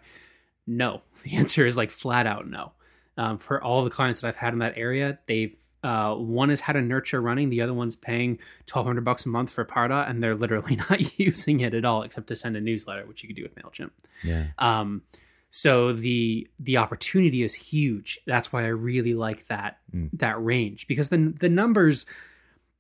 [0.68, 2.74] No, the answer is like flat out no.
[3.18, 6.62] Um, for all the clients that I've had in that area, they've uh, one has
[6.62, 10.10] had a nurture running, the other one's paying twelve hundred bucks a month for Pardot,
[10.10, 13.28] and they're literally not using it at all, except to send a newsletter, which you
[13.30, 13.92] could do with Mailchimp.
[14.24, 15.04] yeah, Um,
[15.50, 18.20] so the the opportunity is huge.
[18.26, 19.78] That's why I really like that
[20.14, 22.06] that range because the the numbers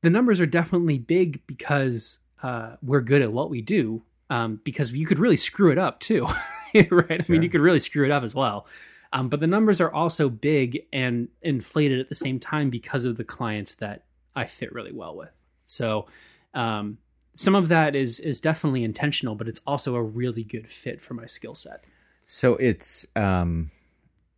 [0.01, 4.91] the numbers are definitely big because uh, we're good at what we do um, because
[4.91, 6.27] you could really screw it up too,
[6.91, 7.21] right?
[7.21, 8.67] I mean, you could really screw it up as well.
[9.15, 13.15] Um, but the numbers are also big and inflated at the same time because of
[13.15, 14.03] the clients that
[14.35, 15.31] I fit really well with.
[15.63, 16.05] So
[16.53, 16.97] um,
[17.33, 21.13] some of that is is definitely intentional, but it's also a really good fit for
[21.13, 21.85] my skill set.
[22.25, 23.71] So it's, um,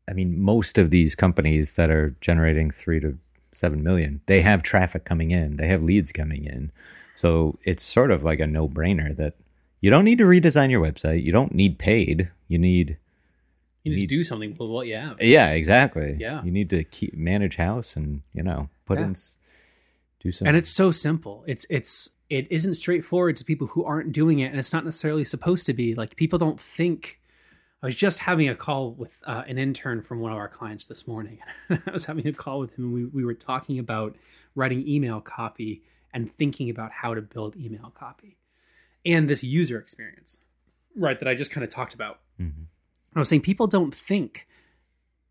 [0.07, 3.17] I mean, most of these companies that are generating three to
[3.55, 6.71] seven million, they have traffic coming in, they have leads coming in.
[7.15, 9.33] So it's sort of like a no brainer that
[9.81, 11.23] you don't need to redesign your website.
[11.23, 12.29] You don't need paid.
[12.47, 12.97] You need,
[13.91, 15.21] You need to do something with what you have.
[15.21, 16.15] yeah, exactly.
[16.19, 16.43] Yeah.
[16.43, 19.05] You need to keep manage house and, you know, put Yeah.
[19.07, 19.15] in,
[20.19, 20.47] do some.
[20.47, 24.47] and it's so simple it's it's it isn't straightforward to people who aren't doing it
[24.47, 27.21] and it's not necessarily supposed to be like people don't think
[27.83, 30.87] i was just having a call with uh, an intern from one of our clients
[30.87, 31.37] this morning
[31.69, 34.15] i was having a call with him and we, we were talking about
[34.55, 38.37] writing email copy and thinking about how to build email copy
[39.05, 40.39] and this user experience
[40.95, 42.19] right that i just kind of talked about
[43.17, 44.47] i was saying people don't think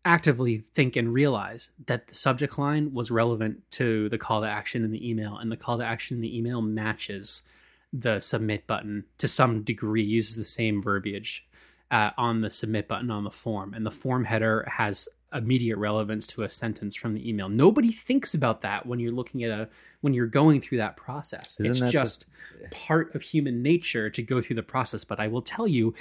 [0.05, 4.83] actively think and realize that the subject line was relevant to the call to action
[4.85, 7.43] in the email and the call to action in the email matches
[7.91, 11.47] the submit button to some degree uses the same verbiage
[11.91, 13.73] uh, on the submit button on the form.
[13.73, 17.49] And the form header has immediate relevance to a sentence from the email.
[17.49, 19.69] Nobody thinks about that when you're looking at a
[20.01, 21.59] when you're going through that process.
[21.59, 22.25] Isn't it's that the- just
[22.71, 25.03] part of human nature to go through the process.
[25.03, 25.93] But i will tell you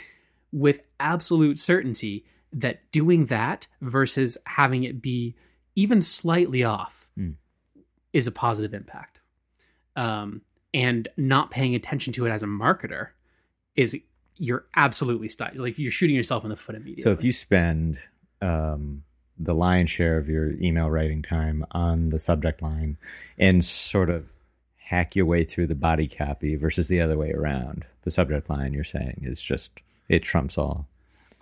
[0.52, 5.34] with absolute certainty that doing that versus having it be
[5.74, 7.08] even slightly off
[8.16, 9.20] is a positive impact.
[9.94, 10.40] Um,
[10.72, 13.08] and not paying attention to it as a marketer
[13.74, 14.00] is
[14.36, 17.02] you're absolutely sti- like you're shooting yourself in the foot immediately.
[17.02, 17.98] So if you spend
[18.40, 19.04] um,
[19.38, 22.96] the lion's share of your email writing time on the subject line
[23.38, 24.26] and sort of
[24.86, 28.72] hack your way through the body copy versus the other way around, the subject line
[28.72, 30.86] you're saying is just it trumps all.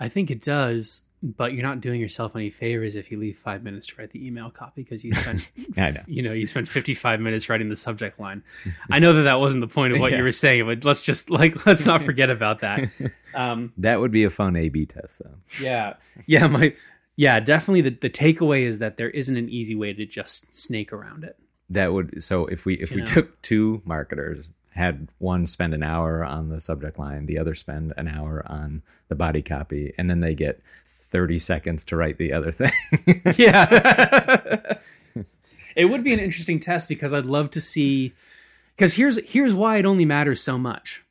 [0.01, 3.63] I think it does, but you're not doing yourself any favors if you leave five
[3.63, 6.03] minutes to write the email copy because you spent I know.
[6.07, 8.43] you know you spent 55 minutes writing the subject line
[8.91, 10.19] i know that that wasn't the point of what Yeah.
[10.19, 12.91] you were saying but let's just like let's not forget about that
[13.35, 15.37] um That would be a fun A/B test, though.
[15.63, 15.95] yeah
[16.27, 16.75] yeah my
[17.17, 20.93] yeah definitely the, the takeaway is that there isn't an easy way to just snake
[20.93, 21.37] around it
[21.71, 23.05] That would so if we if we know.
[23.07, 27.93] took two marketers, had one spend an hour on the subject line, the other spend
[27.97, 32.33] an hour on the body copy, and then they get thirty seconds to write the
[32.33, 32.73] other thing.
[33.37, 34.79] yeah.
[35.77, 38.13] It would be an interesting test because i'd love to see
[38.77, 41.03] because here's here's why it only matters so much.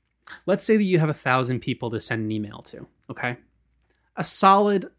[0.45, 3.37] Let's say that you have a thousand people to send an email to okay?
[4.15, 4.89] A solid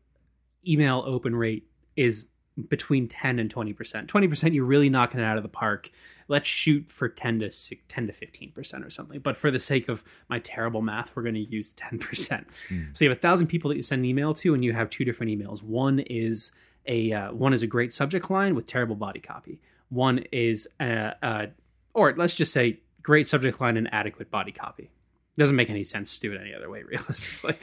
[0.67, 2.27] email open rate is
[2.69, 5.91] between 10 and 20% 20% you're really knocking it out of the park
[6.29, 9.21] let's shoot for 10 to six- 10 to 15% or something.
[9.21, 12.45] But for the sake of my terrible math we're going to use 10%
[12.93, 14.91] so you have a thousand people that you send an email to and you have
[14.91, 15.63] two different emails.
[15.63, 16.53] One is
[16.87, 19.61] a uh, one is a great subject line with terrible body copy.
[19.89, 21.49] One is a, a
[21.93, 24.91] or let's just say great subject line and adequate body copy.
[25.37, 27.55] Doesn't make any sense to do it any other way realistically.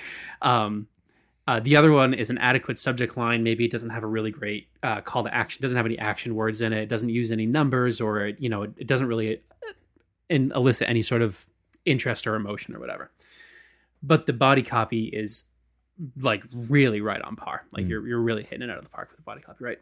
[0.42, 0.88] Um,
[1.52, 3.44] uh, the other one is an adequate subject line.
[3.44, 5.62] Maybe it doesn't have a really great uh, call to action.
[5.62, 6.84] Doesn't have any action words in it.
[6.84, 9.74] It doesn't use any numbers, or you know, it, it doesn't really uh,
[10.30, 11.48] in, elicit any sort of
[11.84, 13.12] interest or emotion or whatever.
[14.02, 15.50] But the body copy is
[16.16, 17.66] like really right on par.
[17.74, 19.80] Like you're you're really hitting it out of the park with the body copy, right?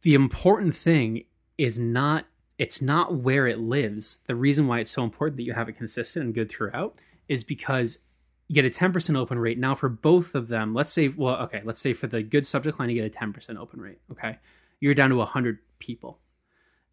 [0.00, 1.24] The important thing
[1.58, 2.24] is not
[2.56, 4.20] it's not where it lives.
[4.26, 6.96] The reason why it's so important that you have it consistent and good throughout
[7.28, 7.98] is because
[8.48, 9.58] you get a 10% open rate.
[9.58, 12.80] Now for both of them, let's say well, okay, let's say for the good subject
[12.80, 14.38] line you get a 10% open rate, okay?
[14.80, 16.18] You're down to 100 people.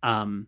[0.03, 0.47] Um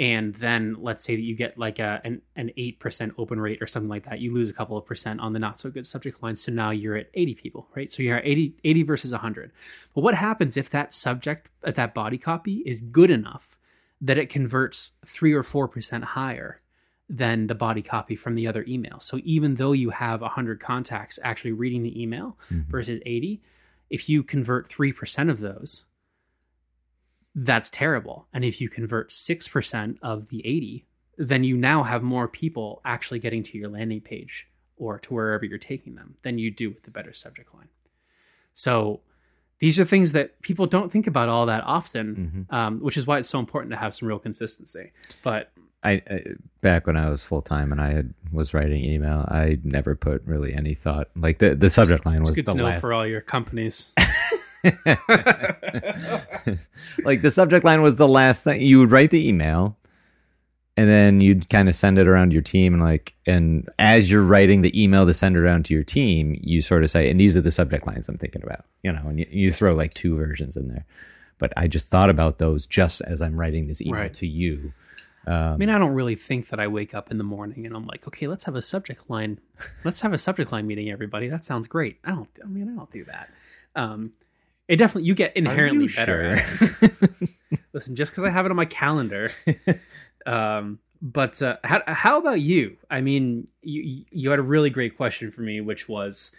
[0.00, 3.66] and then let's say that you get like a an, an 8% open rate or
[3.66, 4.20] something like that.
[4.20, 6.36] You lose a couple of percent on the not so good subject line.
[6.36, 7.90] So now you're at 80 people, right?
[7.90, 9.50] So you're at 80, 80 versus 100.
[9.94, 13.56] But what happens if that subject, uh, that body copy is good enough
[14.00, 16.60] that it converts 3 or 4% higher
[17.08, 19.00] than the body copy from the other email?
[19.00, 22.36] So even though you have 100 contacts actually reading the email
[22.68, 23.40] versus 80,
[23.90, 25.86] if you convert 3% of those,
[27.34, 28.26] that's terrible.
[28.32, 33.18] And if you convert 6% of the 80, then you now have more people actually
[33.18, 36.84] getting to your landing page or to wherever you're taking them than you do with
[36.84, 37.68] the better subject line.
[38.52, 39.00] So
[39.58, 43.18] these are things that people don't think about all that often, um, which is why
[43.18, 44.92] it's so important to have some real consistency.
[45.22, 45.52] But
[45.84, 46.20] I, I
[46.60, 50.22] back when I was full time and I had was writing email, I never put
[50.24, 51.08] really any thought.
[51.16, 52.80] Like the the subject line was it's good the to know last.
[52.80, 53.94] for all your companies.
[57.04, 59.76] like the subject line was the last thing you would write the email,
[60.76, 64.22] and then you'd kind of send it around your team and like and as you're
[64.24, 67.18] writing the email to send it around to your team you sort of say and
[67.18, 69.92] these are the subject lines i'm thinking about you know and you, you throw like
[69.92, 70.84] two versions in there
[71.38, 74.14] but i just thought about those just as i'm writing this email Right.
[74.14, 74.72] to you
[75.26, 77.86] I mean, I don't really think that I wake up in the morning and I'm
[77.86, 79.40] like, okay, let's have a subject line.
[79.84, 81.28] Let's have a subject line meeting, everybody.
[81.28, 81.98] That sounds great.
[82.04, 82.28] I don't.
[82.42, 83.28] I mean, I don't do that.
[83.74, 84.12] Um,
[84.68, 86.36] it definitely you get inherently you better.
[86.36, 86.88] sure?
[87.72, 89.28] Listen, just because I have it on my calendar.
[90.26, 92.76] um, but uh, how how about you?
[92.90, 96.34] I mean, you you had a really great question for me, which was,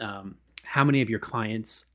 [0.00, 1.86] um, how many of your clients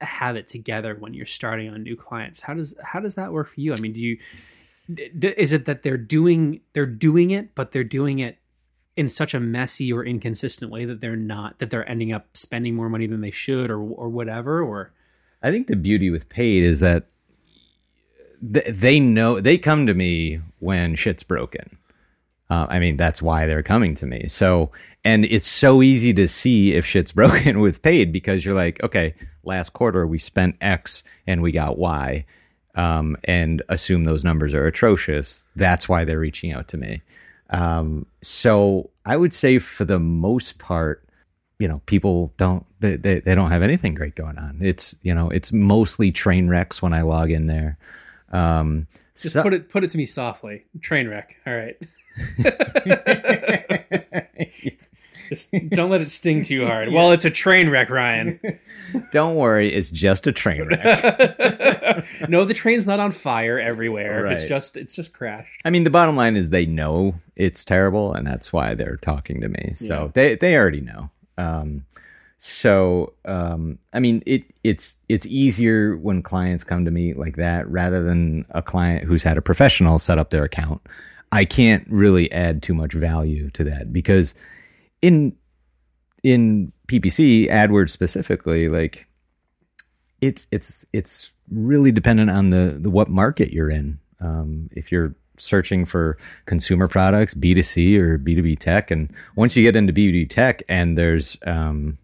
[0.00, 2.40] have it together when you're starting on new clients?
[2.40, 3.74] How does how does that work for you?
[3.74, 4.18] I mean, do you
[4.88, 8.38] is it that they're doing they're doing it but they're doing it
[8.96, 12.74] in such a messy or inconsistent way that they're not that they're ending up spending
[12.74, 14.92] more money than they should or or whatever or
[15.42, 17.06] I think the beauty with paid is that
[18.40, 21.78] th- they know they come to me when shit's broken.
[22.48, 24.28] Uh, I mean, that's why they're coming to me.
[24.28, 24.70] So,
[25.04, 29.14] and it's so easy to see if shit's broken with paid because you're like, okay,
[29.42, 32.24] last quarter we spent X and we got Y,
[32.74, 35.48] um, and assume those numbers are atrocious.
[35.56, 37.02] That's why they're reaching out to me.
[37.50, 41.04] Um, so I would say for the most part,
[41.58, 44.58] you know, people don't they, they, they don't have anything great going on.
[44.60, 47.78] It's you know, it's mostly train wrecks when I log in there.
[48.32, 51.76] Um, just so- put it put it to me softly train wreck all right
[55.32, 58.38] just don't let it sting too hard well it's a train wreck ryan
[59.12, 62.04] don't worry, it's just a train wreck.
[62.28, 65.90] no the train's not on fire everywhere it's just it's just crashed I mean, the
[65.90, 69.72] bottom line is they know it's terrible, and that's why they're talking to me.
[69.74, 71.10] So they they already know.
[71.38, 71.86] Um,
[72.38, 77.68] so um, I mean, it it's it's easier when clients come to me like that
[77.68, 80.82] rather than a client who's had a professional set up their account.
[81.30, 84.34] I can't really add too much value to that because
[85.02, 85.36] in
[86.22, 89.06] in PPC AdWords specifically, like
[90.20, 93.98] it's it's it's really dependent on the, the what market you're in.
[94.20, 98.90] Um, if you're searching for consumer products, B two C or B two B tech,
[98.90, 101.98] and once you get into B two B tech, and there's um,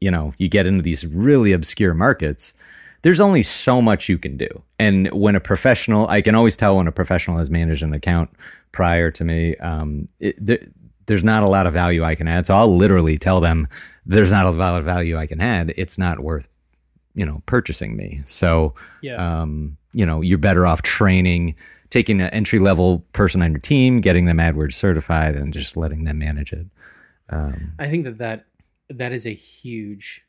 [0.00, 2.54] you know you get into these really obscure markets.
[3.02, 6.76] There's only so much you can do, and when a professional, I can always tell
[6.76, 8.28] when a professional has managed an account
[8.72, 9.56] prior to me.
[9.56, 10.70] Um, it,
[11.10, 13.66] there's not a lot of value I can add, so I'll literally tell them
[14.06, 15.72] there's not a lot of value I can add.
[15.76, 16.48] It's not worth
[17.14, 19.16] you know purchasing me so Yeah.
[19.42, 21.56] um you know you're better off training
[21.90, 26.04] taking an entry level person on your team getting them adwords certified and just letting
[26.04, 26.66] them manage it
[27.80, 28.46] I think that that
[28.90, 30.24] that is a huge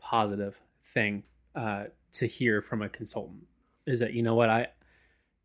[0.00, 1.22] positive thing
[1.54, 1.84] uh,
[2.14, 3.44] to hear from a consultant.
[3.86, 4.68] Is that you know what I,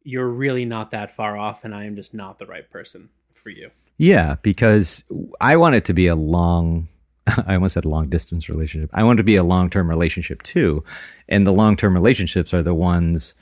[0.03, 3.49] you're really not that far off, and I am just not the right person for
[3.49, 3.71] you.
[3.97, 5.03] Yeah because
[5.41, 6.87] i want it to be a long
[7.45, 8.89] i almost said long distance relationship.
[8.93, 10.83] I want it to be a long term relationship too.
[11.27, 13.33] And the long term relationships are the ones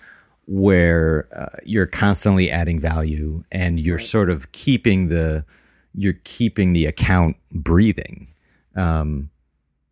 [0.47, 5.45] where uh, you're constantly adding value and you're sort of keeping the
[5.93, 8.27] you're keeping the account breathing.
[8.75, 9.29] Um,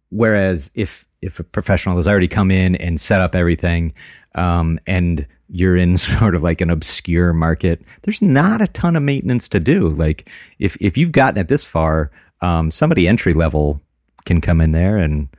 [0.09, 3.93] whereas if if a professional has already come in and set up everything
[4.35, 9.03] um, and you're in sort of like an obscure market there's not a ton of
[9.03, 12.11] maintenance to do like if if you've gotten it this far
[12.41, 13.81] um, somebody entry level
[14.25, 15.29] can come in there and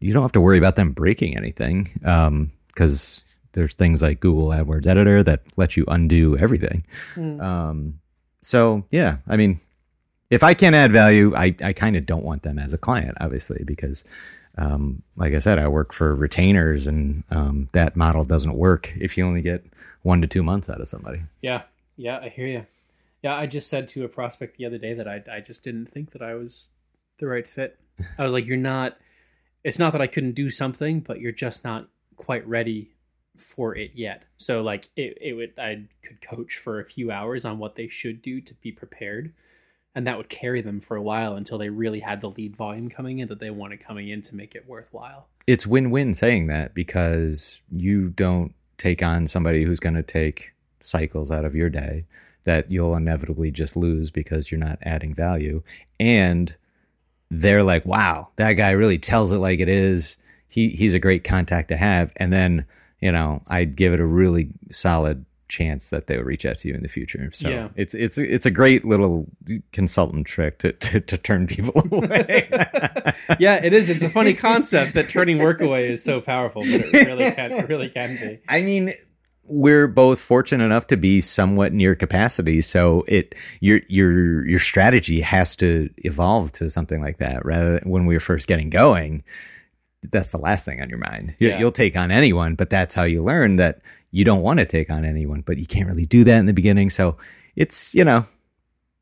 [0.00, 1.90] you don't have to worry about them breaking anything
[2.68, 6.84] because there's things like Google AdWords Editor that lets you undo everything.
[7.40, 8.00] Um,
[8.42, 9.60] so yeah, I mean,
[10.30, 13.16] if I can't add value, I, I kind of don't want them as a client,
[13.20, 14.04] obviously, because
[14.58, 19.16] um, like I said, I work for retainers, and um, that model doesn't work if
[19.16, 19.64] you only get
[20.02, 21.22] one to two months out of somebody.
[21.40, 21.62] Yeah,
[21.96, 22.66] yeah, I hear you.
[23.22, 25.86] Yeah, I just said to a prospect the other day that I I just didn't
[25.86, 26.70] think that I was
[27.18, 27.78] the right fit.
[28.18, 28.96] I was like, you're not.
[29.64, 32.90] It's not that I couldn't do something, but you're just not quite ready
[33.36, 34.24] for it yet.
[34.36, 37.88] So like it, it would I could coach for a few hours on what they
[37.88, 39.32] should do to be prepared.
[39.98, 42.88] And that would carry them for a while until they really had the lead volume
[42.88, 45.26] coming in that they wanted coming in to make it worthwhile.
[45.44, 50.52] It's win win saying that because you don't take on somebody who's going to take
[50.80, 52.04] cycles out of your day
[52.44, 55.64] that you'll inevitably just lose because you're not adding value.
[55.98, 56.54] And
[57.28, 60.16] they're like, wow, that guy really tells it like it is.
[60.46, 62.12] He he's a great contact to have.
[62.14, 62.66] And then,
[63.00, 66.74] you know, I'd give it a really solid chance that they'll reach out to you
[66.74, 67.30] in the future.
[67.32, 67.68] So Yeah.
[67.76, 69.26] it's it's it's a great little
[69.72, 72.48] consultant trick to to, to turn people away.
[73.38, 73.88] yeah, it is.
[73.88, 77.52] It's a funny concept that turning work away is so powerful, but it really can
[77.52, 78.40] it really can be.
[78.48, 78.94] I mean,
[79.44, 85.22] we're both fortunate enough to be somewhat near capacity, so it your your your strategy
[85.22, 87.44] has to evolve to something like that.
[87.44, 89.24] Rather, when we were first getting going,
[90.12, 91.34] that's the last thing on your mind.
[91.38, 91.58] You, Yeah.
[91.58, 93.80] You'll take on anyone, but that's how you learn that
[94.10, 96.52] you don't want to take on anyone, but you can't really do that in the
[96.52, 96.90] beginning.
[96.90, 97.16] So
[97.56, 98.26] it's you know,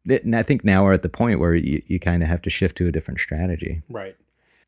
[0.06, 2.42] it, and I think now we're at the point where you, you kind of have
[2.42, 3.82] to shift to a different strategy.
[3.88, 4.16] Right.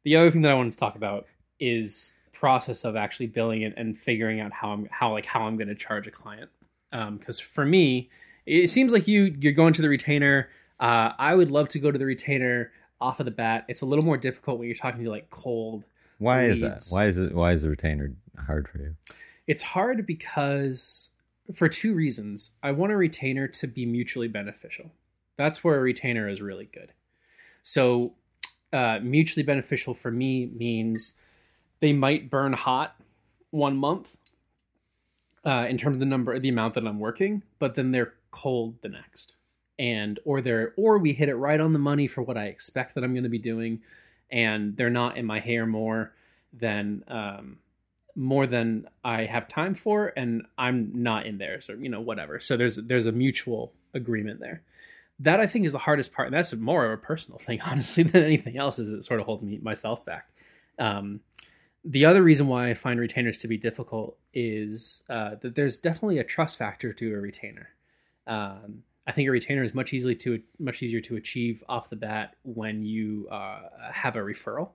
[0.05, 1.27] The other thing that I wanted to talk about
[1.61, 5.57] is process of actually billing it and figuring out how I'm how like how I'm
[5.57, 6.51] going to charge a client.
[6.91, 8.11] Because for me,
[8.47, 10.49] it seems like you you're going to the retainer.
[10.81, 12.71] Uh, I would love to go to the retainer
[13.01, 13.65] off of the bat.
[13.69, 15.85] It's a little more difficult when you're talking to like cold.
[16.19, 16.85] Why is that?
[16.91, 17.35] Why is it?
[17.35, 18.13] Why is the retainer
[18.47, 18.97] hard for you?
[19.49, 21.11] It's hard because
[21.55, 22.53] for two reasons.
[22.63, 24.91] I want a retainer to be mutually beneficial.
[25.37, 26.93] That's where a retainer is really good.
[27.63, 28.15] So,
[28.73, 31.15] uh, mutually beneficial for me means
[31.81, 32.97] they might burn hot
[33.51, 34.19] one month
[35.47, 38.75] uh, in terms of the number, the amount that I'm working, but then they're cold
[38.83, 39.37] the next,
[39.79, 42.95] and or they're or we hit it right on the money for what I expect
[42.95, 43.81] that I'm going to be doing,
[44.31, 46.13] and they're not in my hair more
[46.53, 47.59] than um,
[48.19, 52.41] more than I have time for, and I'm not in there, so you know whatever.
[52.41, 54.63] So there's there's a mutual agreement there.
[55.21, 58.03] That I think is the hardest part, and that's more of a personal thing, honestly,
[58.03, 58.81] than anything else.
[58.81, 60.29] Is it sort of holds me myself back.
[60.81, 61.21] Um,
[61.85, 66.19] the other reason why I find retainers to be difficult is uh, that there's definitely
[66.19, 67.69] a trust factor to a retainer.
[68.27, 71.97] Um, I think a retainer is much easily to much easier to achieve off the
[71.97, 73.61] bat when you uh,
[73.93, 74.71] have a referral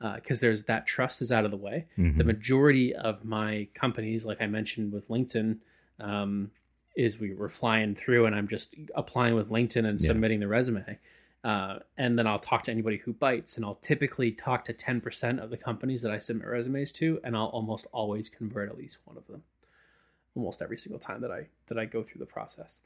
[0.00, 1.86] because there's that trust is out of the way.
[1.98, 2.18] Mm-hmm.
[2.18, 5.58] The majority of my companies, like I mentioned with LinkedIn,
[6.00, 6.50] um,
[6.96, 10.06] is we were flying through and I'm just applying with LinkedIn and Yeah.
[10.08, 10.98] submitting the resume.
[11.42, 15.42] Uh, and then I'll talk to anybody who bites, and I'll typically talk to 10%
[15.42, 18.98] of the companies that I submit resumes to, and I'll almost always convert at least
[19.04, 19.42] one of them,
[20.34, 22.80] almost every single time that I that I go through the process.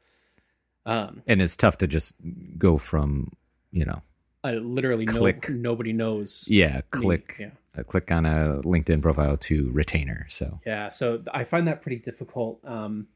[0.84, 2.14] Um, And it's tough to just
[2.58, 3.32] go from
[3.70, 4.02] you know
[4.44, 6.46] I literally no, nobody knows.
[6.48, 6.82] yeah me.
[6.90, 7.50] click Yeah.
[7.76, 10.26] uh, click on a LinkedIn profile to retainer.
[10.28, 12.60] So Yeah, so I find that pretty difficult.
[12.64, 13.08] Um,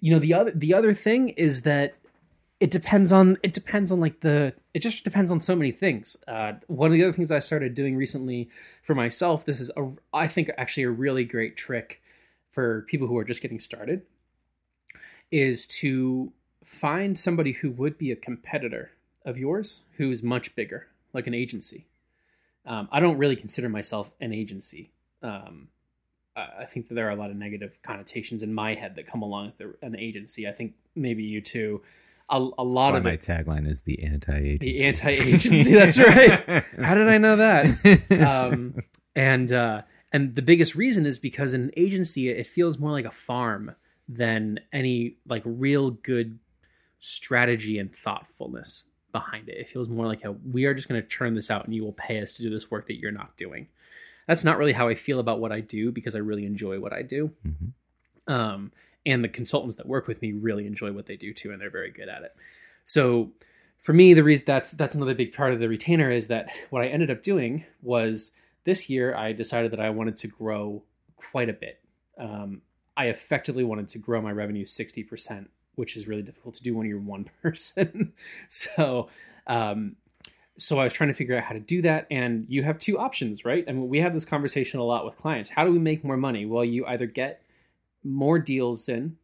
[0.00, 1.94] you know, the other the other thing is that
[2.60, 6.16] it depends on it depends on like the it just depends on so many things.
[6.26, 8.48] Uh, one of the other things I started doing recently
[8.82, 12.02] for myself, this is a I think actually a really great trick
[12.50, 14.02] for people who are just getting started,
[15.30, 16.32] is to
[16.64, 18.90] find somebody who would be a competitor
[19.28, 21.86] of yours who's much bigger, like an agency.
[22.64, 24.90] Um, I don't really consider myself an agency.
[25.22, 25.68] Um,
[26.36, 29.22] I think that there are a lot of negative connotations in my head that come
[29.22, 30.46] along with an agency.
[30.46, 31.82] I think maybe you too.
[32.30, 34.76] A, a lot of my it, tagline is the anti-agency.
[34.76, 35.74] the anti-agency.
[35.74, 36.64] That's right.
[36.80, 38.10] How did I know that?
[38.24, 38.76] Um,
[39.16, 43.04] and uh, and the biggest reason is because in an agency, it feels more like
[43.04, 43.74] a farm
[44.08, 46.38] than any like real good
[47.00, 49.56] strategy and thoughtfulness behind it.
[49.56, 51.84] It feels more like a we are just going to churn this out, and you
[51.84, 53.68] will pay us to do this work that you're not doing.
[54.26, 56.92] That's not really how I feel about what I do because I really enjoy what
[56.92, 57.32] I do.
[57.46, 58.32] Mhm.
[58.32, 58.72] Um,
[59.06, 61.70] and the consultants that work with me really enjoy what they do too, and they're
[61.70, 62.36] very good at it.
[62.84, 63.32] So
[63.82, 66.82] for me, the reason that's that's another big part of the retainer is that what
[66.82, 68.34] I ended up doing was
[68.64, 70.82] this year I decided that I wanted to grow
[71.16, 71.80] quite a bit.
[72.18, 72.60] Um,
[72.96, 76.74] I effectively wanted to grow my revenue sixty percent, which is really difficult to do
[76.74, 78.12] when you're one person.
[78.48, 79.08] so.
[79.46, 79.96] Um,
[80.60, 82.98] so I was trying to figure out how to do that, and you have two
[82.98, 83.64] options, right?
[83.68, 85.50] I mean, we have this conversation a lot with clients.
[85.50, 86.46] How do we make more money?
[86.46, 87.44] Well, you either get
[88.02, 89.18] more deals in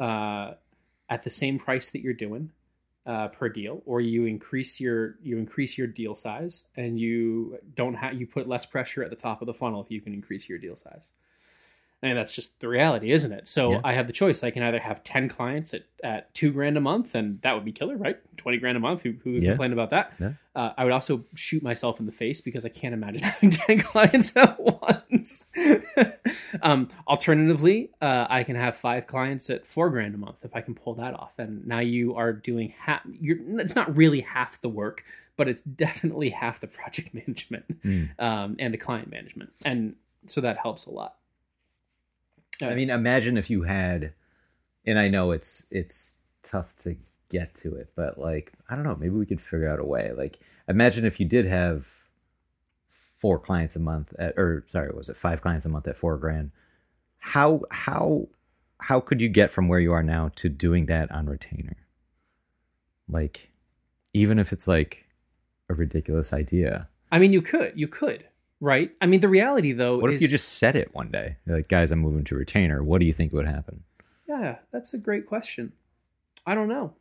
[0.00, 0.54] uh,
[1.08, 2.50] at the same price that you're doing
[3.06, 7.94] uh, per deal, or you increase your you increase your deal size, and you don't
[7.94, 10.48] have you put less pressure at the top of the funnel if you can increase
[10.48, 11.12] your deal size.
[12.02, 13.46] And that's just the reality, isn't it?
[13.46, 13.80] So Yeah.
[13.84, 14.42] I have the choice.
[14.42, 17.64] I can either have ten clients at, at two grand a month, and that would
[17.64, 18.18] be killer, right?
[18.38, 19.02] Twenty grand a month.
[19.02, 19.50] Who, who would Yeah.
[19.50, 20.14] complain about that?
[20.18, 20.32] Yeah.
[20.56, 23.78] Uh, I would also shoot myself in the face because I can't imagine having 10
[23.80, 25.50] clients at once.
[26.62, 30.60] um, alternatively, uh, I can have five clients at four grand a month if I
[30.60, 31.34] can pull that off.
[31.38, 35.04] And now you are doing half, you're, it's not really half the work,
[35.36, 38.10] but it's definitely half the project management Mm.
[38.18, 39.52] um, and the client management.
[39.64, 39.94] And
[40.26, 41.14] so that helps a lot.
[42.68, 44.12] I mean, imagine if you had,
[44.84, 46.96] and I know it's it's tough to
[47.28, 50.12] get to it, but like I don't know, maybe we could figure out a way.
[50.16, 51.86] Like, imagine if you did have
[52.88, 56.16] four clients a month at, or sorry, was it five clients a month at four
[56.16, 56.50] grand?
[57.18, 58.28] How how
[58.78, 61.76] how could you get from where you are now to doing that on retainer?
[63.08, 63.50] Like,
[64.14, 65.06] even if it's like
[65.68, 66.88] a ridiculous idea.
[67.12, 68.26] I mean, you could, you could.
[68.60, 68.90] Right?
[69.00, 71.36] I mean, the reality though What is if you just said it one day?
[71.46, 72.82] You're like, guys, I'm moving to retainer.
[72.82, 73.84] What do you think would happen?
[74.28, 75.72] Yeah, that's a great question.
[76.46, 76.94] I don't know.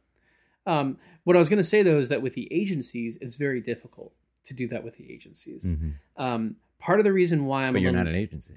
[0.65, 3.61] Um, what I was going to say though is that with the agencies, it's very
[3.61, 4.13] difficult
[4.45, 5.75] to do that with the agencies.
[6.17, 7.73] Um, part of the reason why I'm Mm-hmm.
[7.73, 8.55] But you're little, not an agency.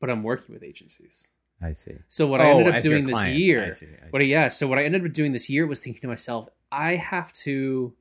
[0.00, 1.28] but I'm working with agencies.
[1.60, 1.96] I see.
[2.08, 3.38] So what I Oh, ended up doing this clients.
[3.38, 4.10] year, I see, I see.
[4.12, 6.94] but yeah, so what I ended up doing this year was thinking to myself, I
[6.96, 7.94] have to,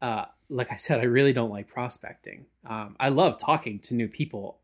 [0.00, 2.46] uh, like I said, I really don't like prospecting.
[2.64, 4.58] Um, I love talking to new people.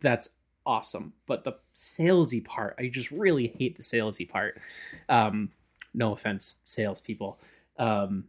[0.00, 0.30] That's
[0.64, 4.60] awesome, but the salesy part, I just really hate the salesy part.
[5.08, 5.50] Um,
[5.94, 7.38] no offense, salespeople.
[7.78, 8.24] Um,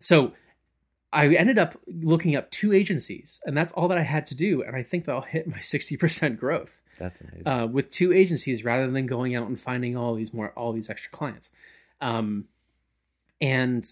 [0.00, 0.32] so
[1.12, 4.62] I ended up looking up two agencies, and that's all that I had to do.
[4.62, 7.46] And I think that I'll hit my sixty percent growth That's amazing.
[7.46, 10.90] uh, with two agencies rather than going out and finding all these more all these
[10.90, 11.50] extra clients
[12.00, 12.44] um,
[13.40, 13.86] and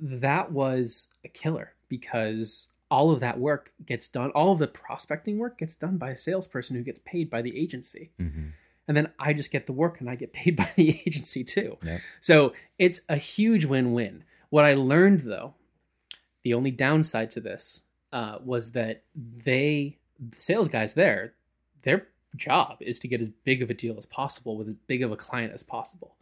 [0.00, 5.38] that was a killer because all of that work gets done all of the prospecting
[5.38, 8.52] work gets done by a salesperson who gets paid by the agency Mhm.
[8.86, 11.78] and then i just get the work and i get paid by the agency too
[11.82, 12.00] Yep.
[12.20, 15.54] so it's a huge win-win what i learned though
[16.42, 21.34] the only downside to this uh, was that they the sales guys there
[21.82, 22.06] their
[22.36, 25.10] job is to get as big of a deal as possible with as big of
[25.10, 26.14] a client as possible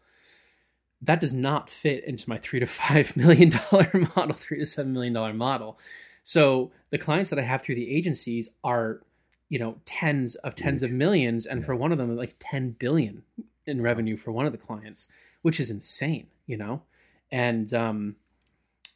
[1.05, 4.93] that does not fit into my three to five million dollar model three to seven
[4.93, 5.79] million dollar model.
[6.23, 9.03] So the clients that i have through the agencies are
[9.49, 13.23] you know tens of tens of millions and for one of them like 10 billion
[13.67, 15.09] in revenue for one of the clients
[15.43, 16.83] which is insane you know?
[17.31, 18.17] And um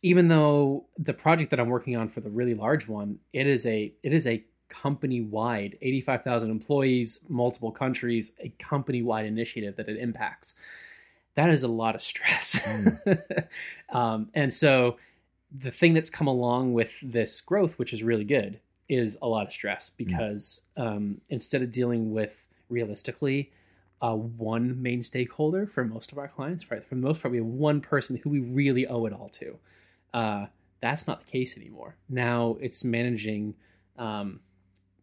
[0.01, 3.67] even though the project that I'm working on for the really large one, it is
[3.67, 9.27] a it is a company wide, eighty five thousand employees, multiple countries, a company wide
[9.27, 10.55] initiative that it impacts.
[11.39, 12.61] That is a lot of stress,
[13.91, 14.97] um, and so
[15.57, 18.59] the thing that's come along with this growth, which is really good,
[18.89, 23.53] is a lot of stress because um, instead of dealing with realistically
[24.03, 26.83] uh, one main stakeholder for most of our clients, right?
[26.83, 29.59] For the most part, we have one person who we really owe it all to.
[30.13, 30.47] Uh,
[30.81, 31.95] that's not the case anymore.
[32.09, 33.55] Now it's managing
[33.97, 34.41] um,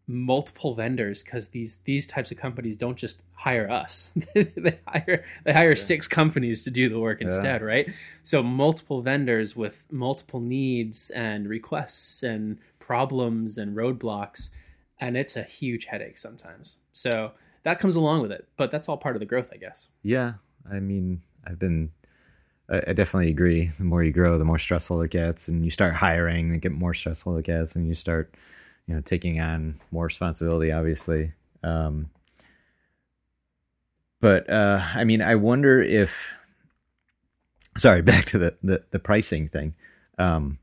[0.07, 5.53] multiple vendors because these these types of companies don't just hire us; they hire they
[5.53, 7.89] hire six companies to do the work instead, right?
[8.23, 14.51] So multiple vendors with multiple needs and requests and problems and roadblocks,
[14.99, 16.77] and it's a huge headache sometimes.
[16.91, 17.33] So
[17.63, 19.89] that comes along with it, but that's all part of the growth, I guess.
[20.03, 20.33] Yeah,
[20.71, 21.91] I mean, I've been.
[22.69, 23.71] I I definitely agree.
[23.77, 26.71] The more you grow, the more stressful it gets, and you start hiring, it get
[26.71, 28.35] more stressful it gets, and you start,
[28.87, 30.71] you know, taking on more responsibility.
[30.71, 31.33] Obviously,
[31.63, 32.09] um,
[34.21, 36.33] but uh, I mean, I wonder if.
[37.77, 39.73] Sorry, back to the the, the pricing thing.
[40.17, 40.59] Um,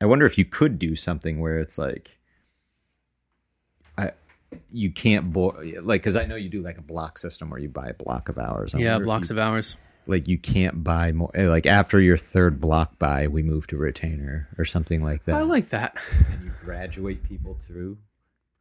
[0.00, 2.10] I wonder if you could do something where it's like,
[3.98, 4.12] I
[4.70, 7.68] you can't bo- like because I know you do like a block system where you
[7.68, 8.74] buy a block of hours.
[8.74, 9.76] I Yeah, blocks you- of hours.
[10.06, 11.30] Like you can't buy more.
[11.34, 15.36] eh, Like after your third block buy, we move to retainer or something like that.
[15.36, 15.96] I like that.
[16.30, 17.98] and you graduate people through,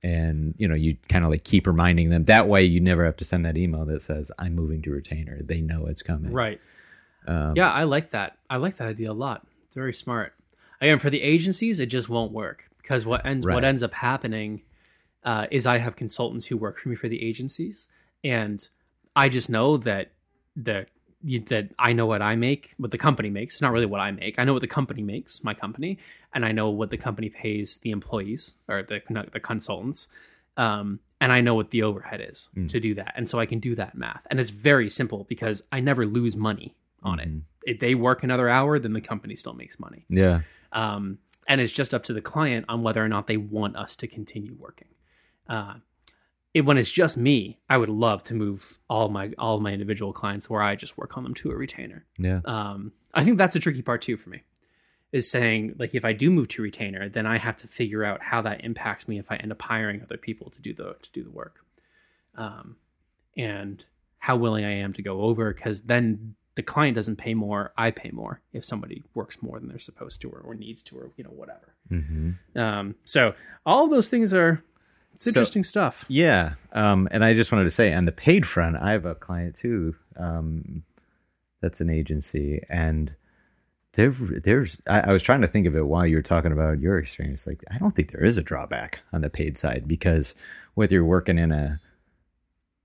[0.04, 2.26] and you know you kind of like keep reminding them.
[2.26, 5.42] That way, you never have to send that email that says I'm moving to retainer.
[5.42, 6.32] They know it's coming.
[6.32, 6.60] Right.
[7.28, 8.38] Um, yeah, I like that.
[8.50, 9.46] I like that idea a lot.
[9.66, 10.34] It's very smart.
[10.80, 14.64] Again, for the agencies, it just won't work because what ends what ends up happening
[15.24, 17.88] uh, is I have consultants who work for me for the agencies,
[18.24, 18.68] and
[19.16, 20.12] I just know that
[20.56, 20.88] the
[21.24, 23.56] that I know what I make, what the company makes.
[23.56, 24.40] It's not really what I make.
[24.40, 25.98] I know what the company makes, my company,
[26.34, 29.02] and I know what the company pays the employees or the
[29.32, 30.08] the consultants.
[30.58, 33.60] Um, and I know what the overhead is to do that, and so I can
[33.60, 34.26] do that math.
[34.30, 37.30] And it's very simple because I never lose money on it.
[37.64, 40.06] If they work another hour, then the company still makes money.
[40.10, 40.42] Yeah.
[40.72, 43.96] Um, and it's just up to the client on whether or not they want us
[43.98, 44.88] to continue working.
[45.48, 45.76] Uh,
[46.54, 49.72] it, when it's just me, I would love to move all my all of my
[49.72, 52.06] individual clients where I just work on them to a retainer.
[52.18, 52.42] Yeah.
[52.46, 54.44] Um, I think that's a tricky part too for me,
[55.12, 58.24] is saying like if I do move to retainer, then I have to figure out
[58.24, 61.12] how that impacts me if I end up hiring other people to do the to
[61.14, 61.66] do the work,
[62.36, 62.78] um,
[63.38, 63.86] and
[64.20, 67.92] how willing I am to go over because then the client doesn't pay more, I
[67.92, 71.12] pay more if somebody works more than they're supposed to or, or needs to or
[71.16, 71.76] you know whatever.
[71.90, 72.60] Mm-hmm.
[72.60, 73.36] Um, so
[73.66, 74.64] all of those things are
[75.28, 76.06] it's So- interesting stuff.
[76.08, 76.54] Yeah.
[76.74, 79.56] Um, and I just wanted to say on the paid front, I have a client
[79.56, 79.96] too.
[80.18, 80.84] Um,
[81.62, 83.14] that's an agency and
[83.94, 86.80] there, there's, I, I was trying to think of it while you were talking about
[86.80, 87.46] your experience.
[87.46, 90.34] Like, I don't think there is a drawback on the paid side because
[90.76, 91.82] whether you're working in a,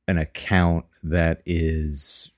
[0.08, 2.30] an account that is,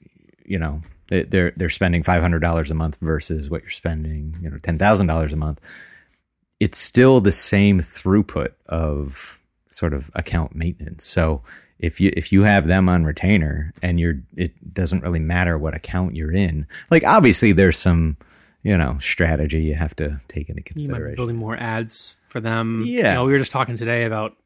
[0.44, 4.58] you know, they- they're, they're spending $500 a month versus what you're spending, you know,
[4.58, 5.60] $10,000 a month.
[6.60, 9.40] It's still the same throughput of
[9.78, 11.04] sort of account maintenance.
[11.04, 11.42] So
[11.78, 15.74] if you if you have them on retainer and you're it doesn't really matter what
[15.74, 16.66] account you're in.
[16.90, 18.16] Like obviously there's some
[18.64, 21.16] you know strategy you have to take into You might be consideration.
[21.16, 22.82] building more ads for them.
[22.86, 22.96] Yeah.
[22.96, 24.36] You know, we were just talking today about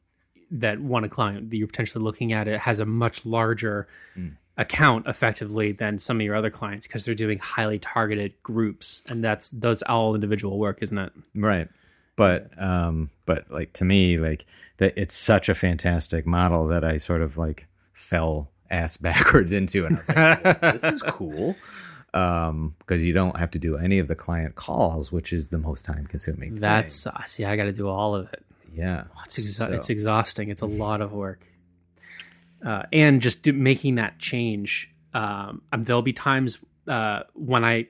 [0.50, 4.32] that one client that you're potentially looking at it has a much larger Mm.
[4.58, 9.24] account effectively than some of your other clients because they're doing highly targeted groups and
[9.24, 11.12] that's those all individual work, isn't it?
[11.34, 11.68] Right.
[12.16, 14.44] But um but like to me like
[14.78, 19.86] that it's such a fantastic model that I sort of like fell ass backwards into
[19.86, 21.56] and I was like "Well, this is cool.
[22.14, 25.58] Um because you don't have to do any of the client calls, which is the
[25.58, 26.56] most time consuming.
[26.60, 28.44] That's uh, see, I got to do all of it.
[28.74, 29.04] yeah.
[29.24, 30.50] It's, exa- So- it's exhausting.
[30.50, 31.46] It's a lot of work,
[32.64, 34.92] uh, and just do, making that change.
[35.14, 36.58] Um, um, there'll be times
[36.88, 37.88] uh, when I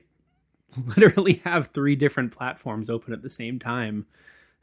[0.97, 4.05] literally have three different platforms open at the same time.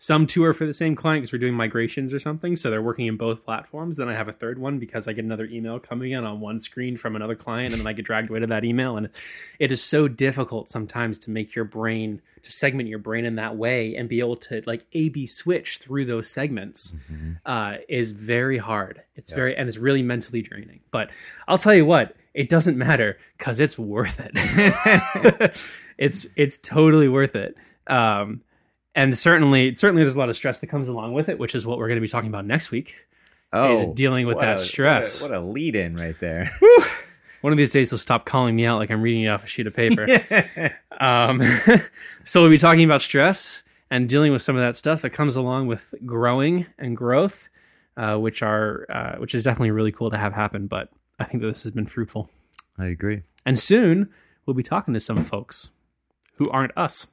[0.02, 2.80] Some two are for the same client because we're doing migrations or something, so they're
[2.80, 3.98] working in both platforms.
[3.98, 6.58] Then I have a third one because I get another email coming in on one
[6.58, 8.96] screen from another client, and then I get dragged away to that email.
[8.96, 9.10] And
[9.58, 13.56] it is so difficult sometimes to make your brain to segment your brain in that
[13.56, 16.96] way and be able to like A B switch through those segments
[17.44, 19.02] uh, is very hard.
[19.16, 20.80] It's very and it's really mentally draining.
[20.90, 21.10] But
[21.46, 24.32] I'll tell you what, it doesn't matter because it's worth it.
[25.98, 27.56] it's it's totally worth it.
[27.86, 28.42] Um,
[28.94, 31.66] and certainly certainly there's a lot of stress that comes along with it, which is
[31.66, 32.94] what we're going to be talking about next week.
[33.52, 33.72] Oh.
[33.72, 35.22] Is dealing with that a- stress.
[35.22, 36.50] What a, what a lead in right there.
[37.40, 39.46] One of these days, he'll stop calling me out like I'm reading it off a
[39.46, 40.06] sheet of paper.
[41.00, 41.42] um,
[42.22, 45.36] so we'll be talking about stress and dealing with some of that stuff that comes
[45.36, 47.48] along with growing and growth,
[47.96, 50.66] uh, which are uh, which is definitely really cool to have happen.
[50.66, 50.90] But
[51.20, 52.30] I think that this has been fruitful,
[52.78, 53.22] I agree.
[53.46, 54.08] and soon
[54.46, 55.70] we'll be talking to some folks
[56.36, 57.08] who aren't us.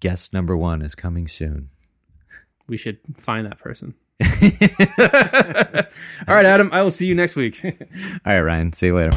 [0.00, 1.68] Guest number one is coming soon.
[2.68, 3.94] We should find that person.
[6.28, 6.70] All right, Adam.
[6.72, 7.60] I will see you next week.
[7.64, 7.72] All
[8.24, 8.72] right, Ryan.
[8.72, 9.16] See you later.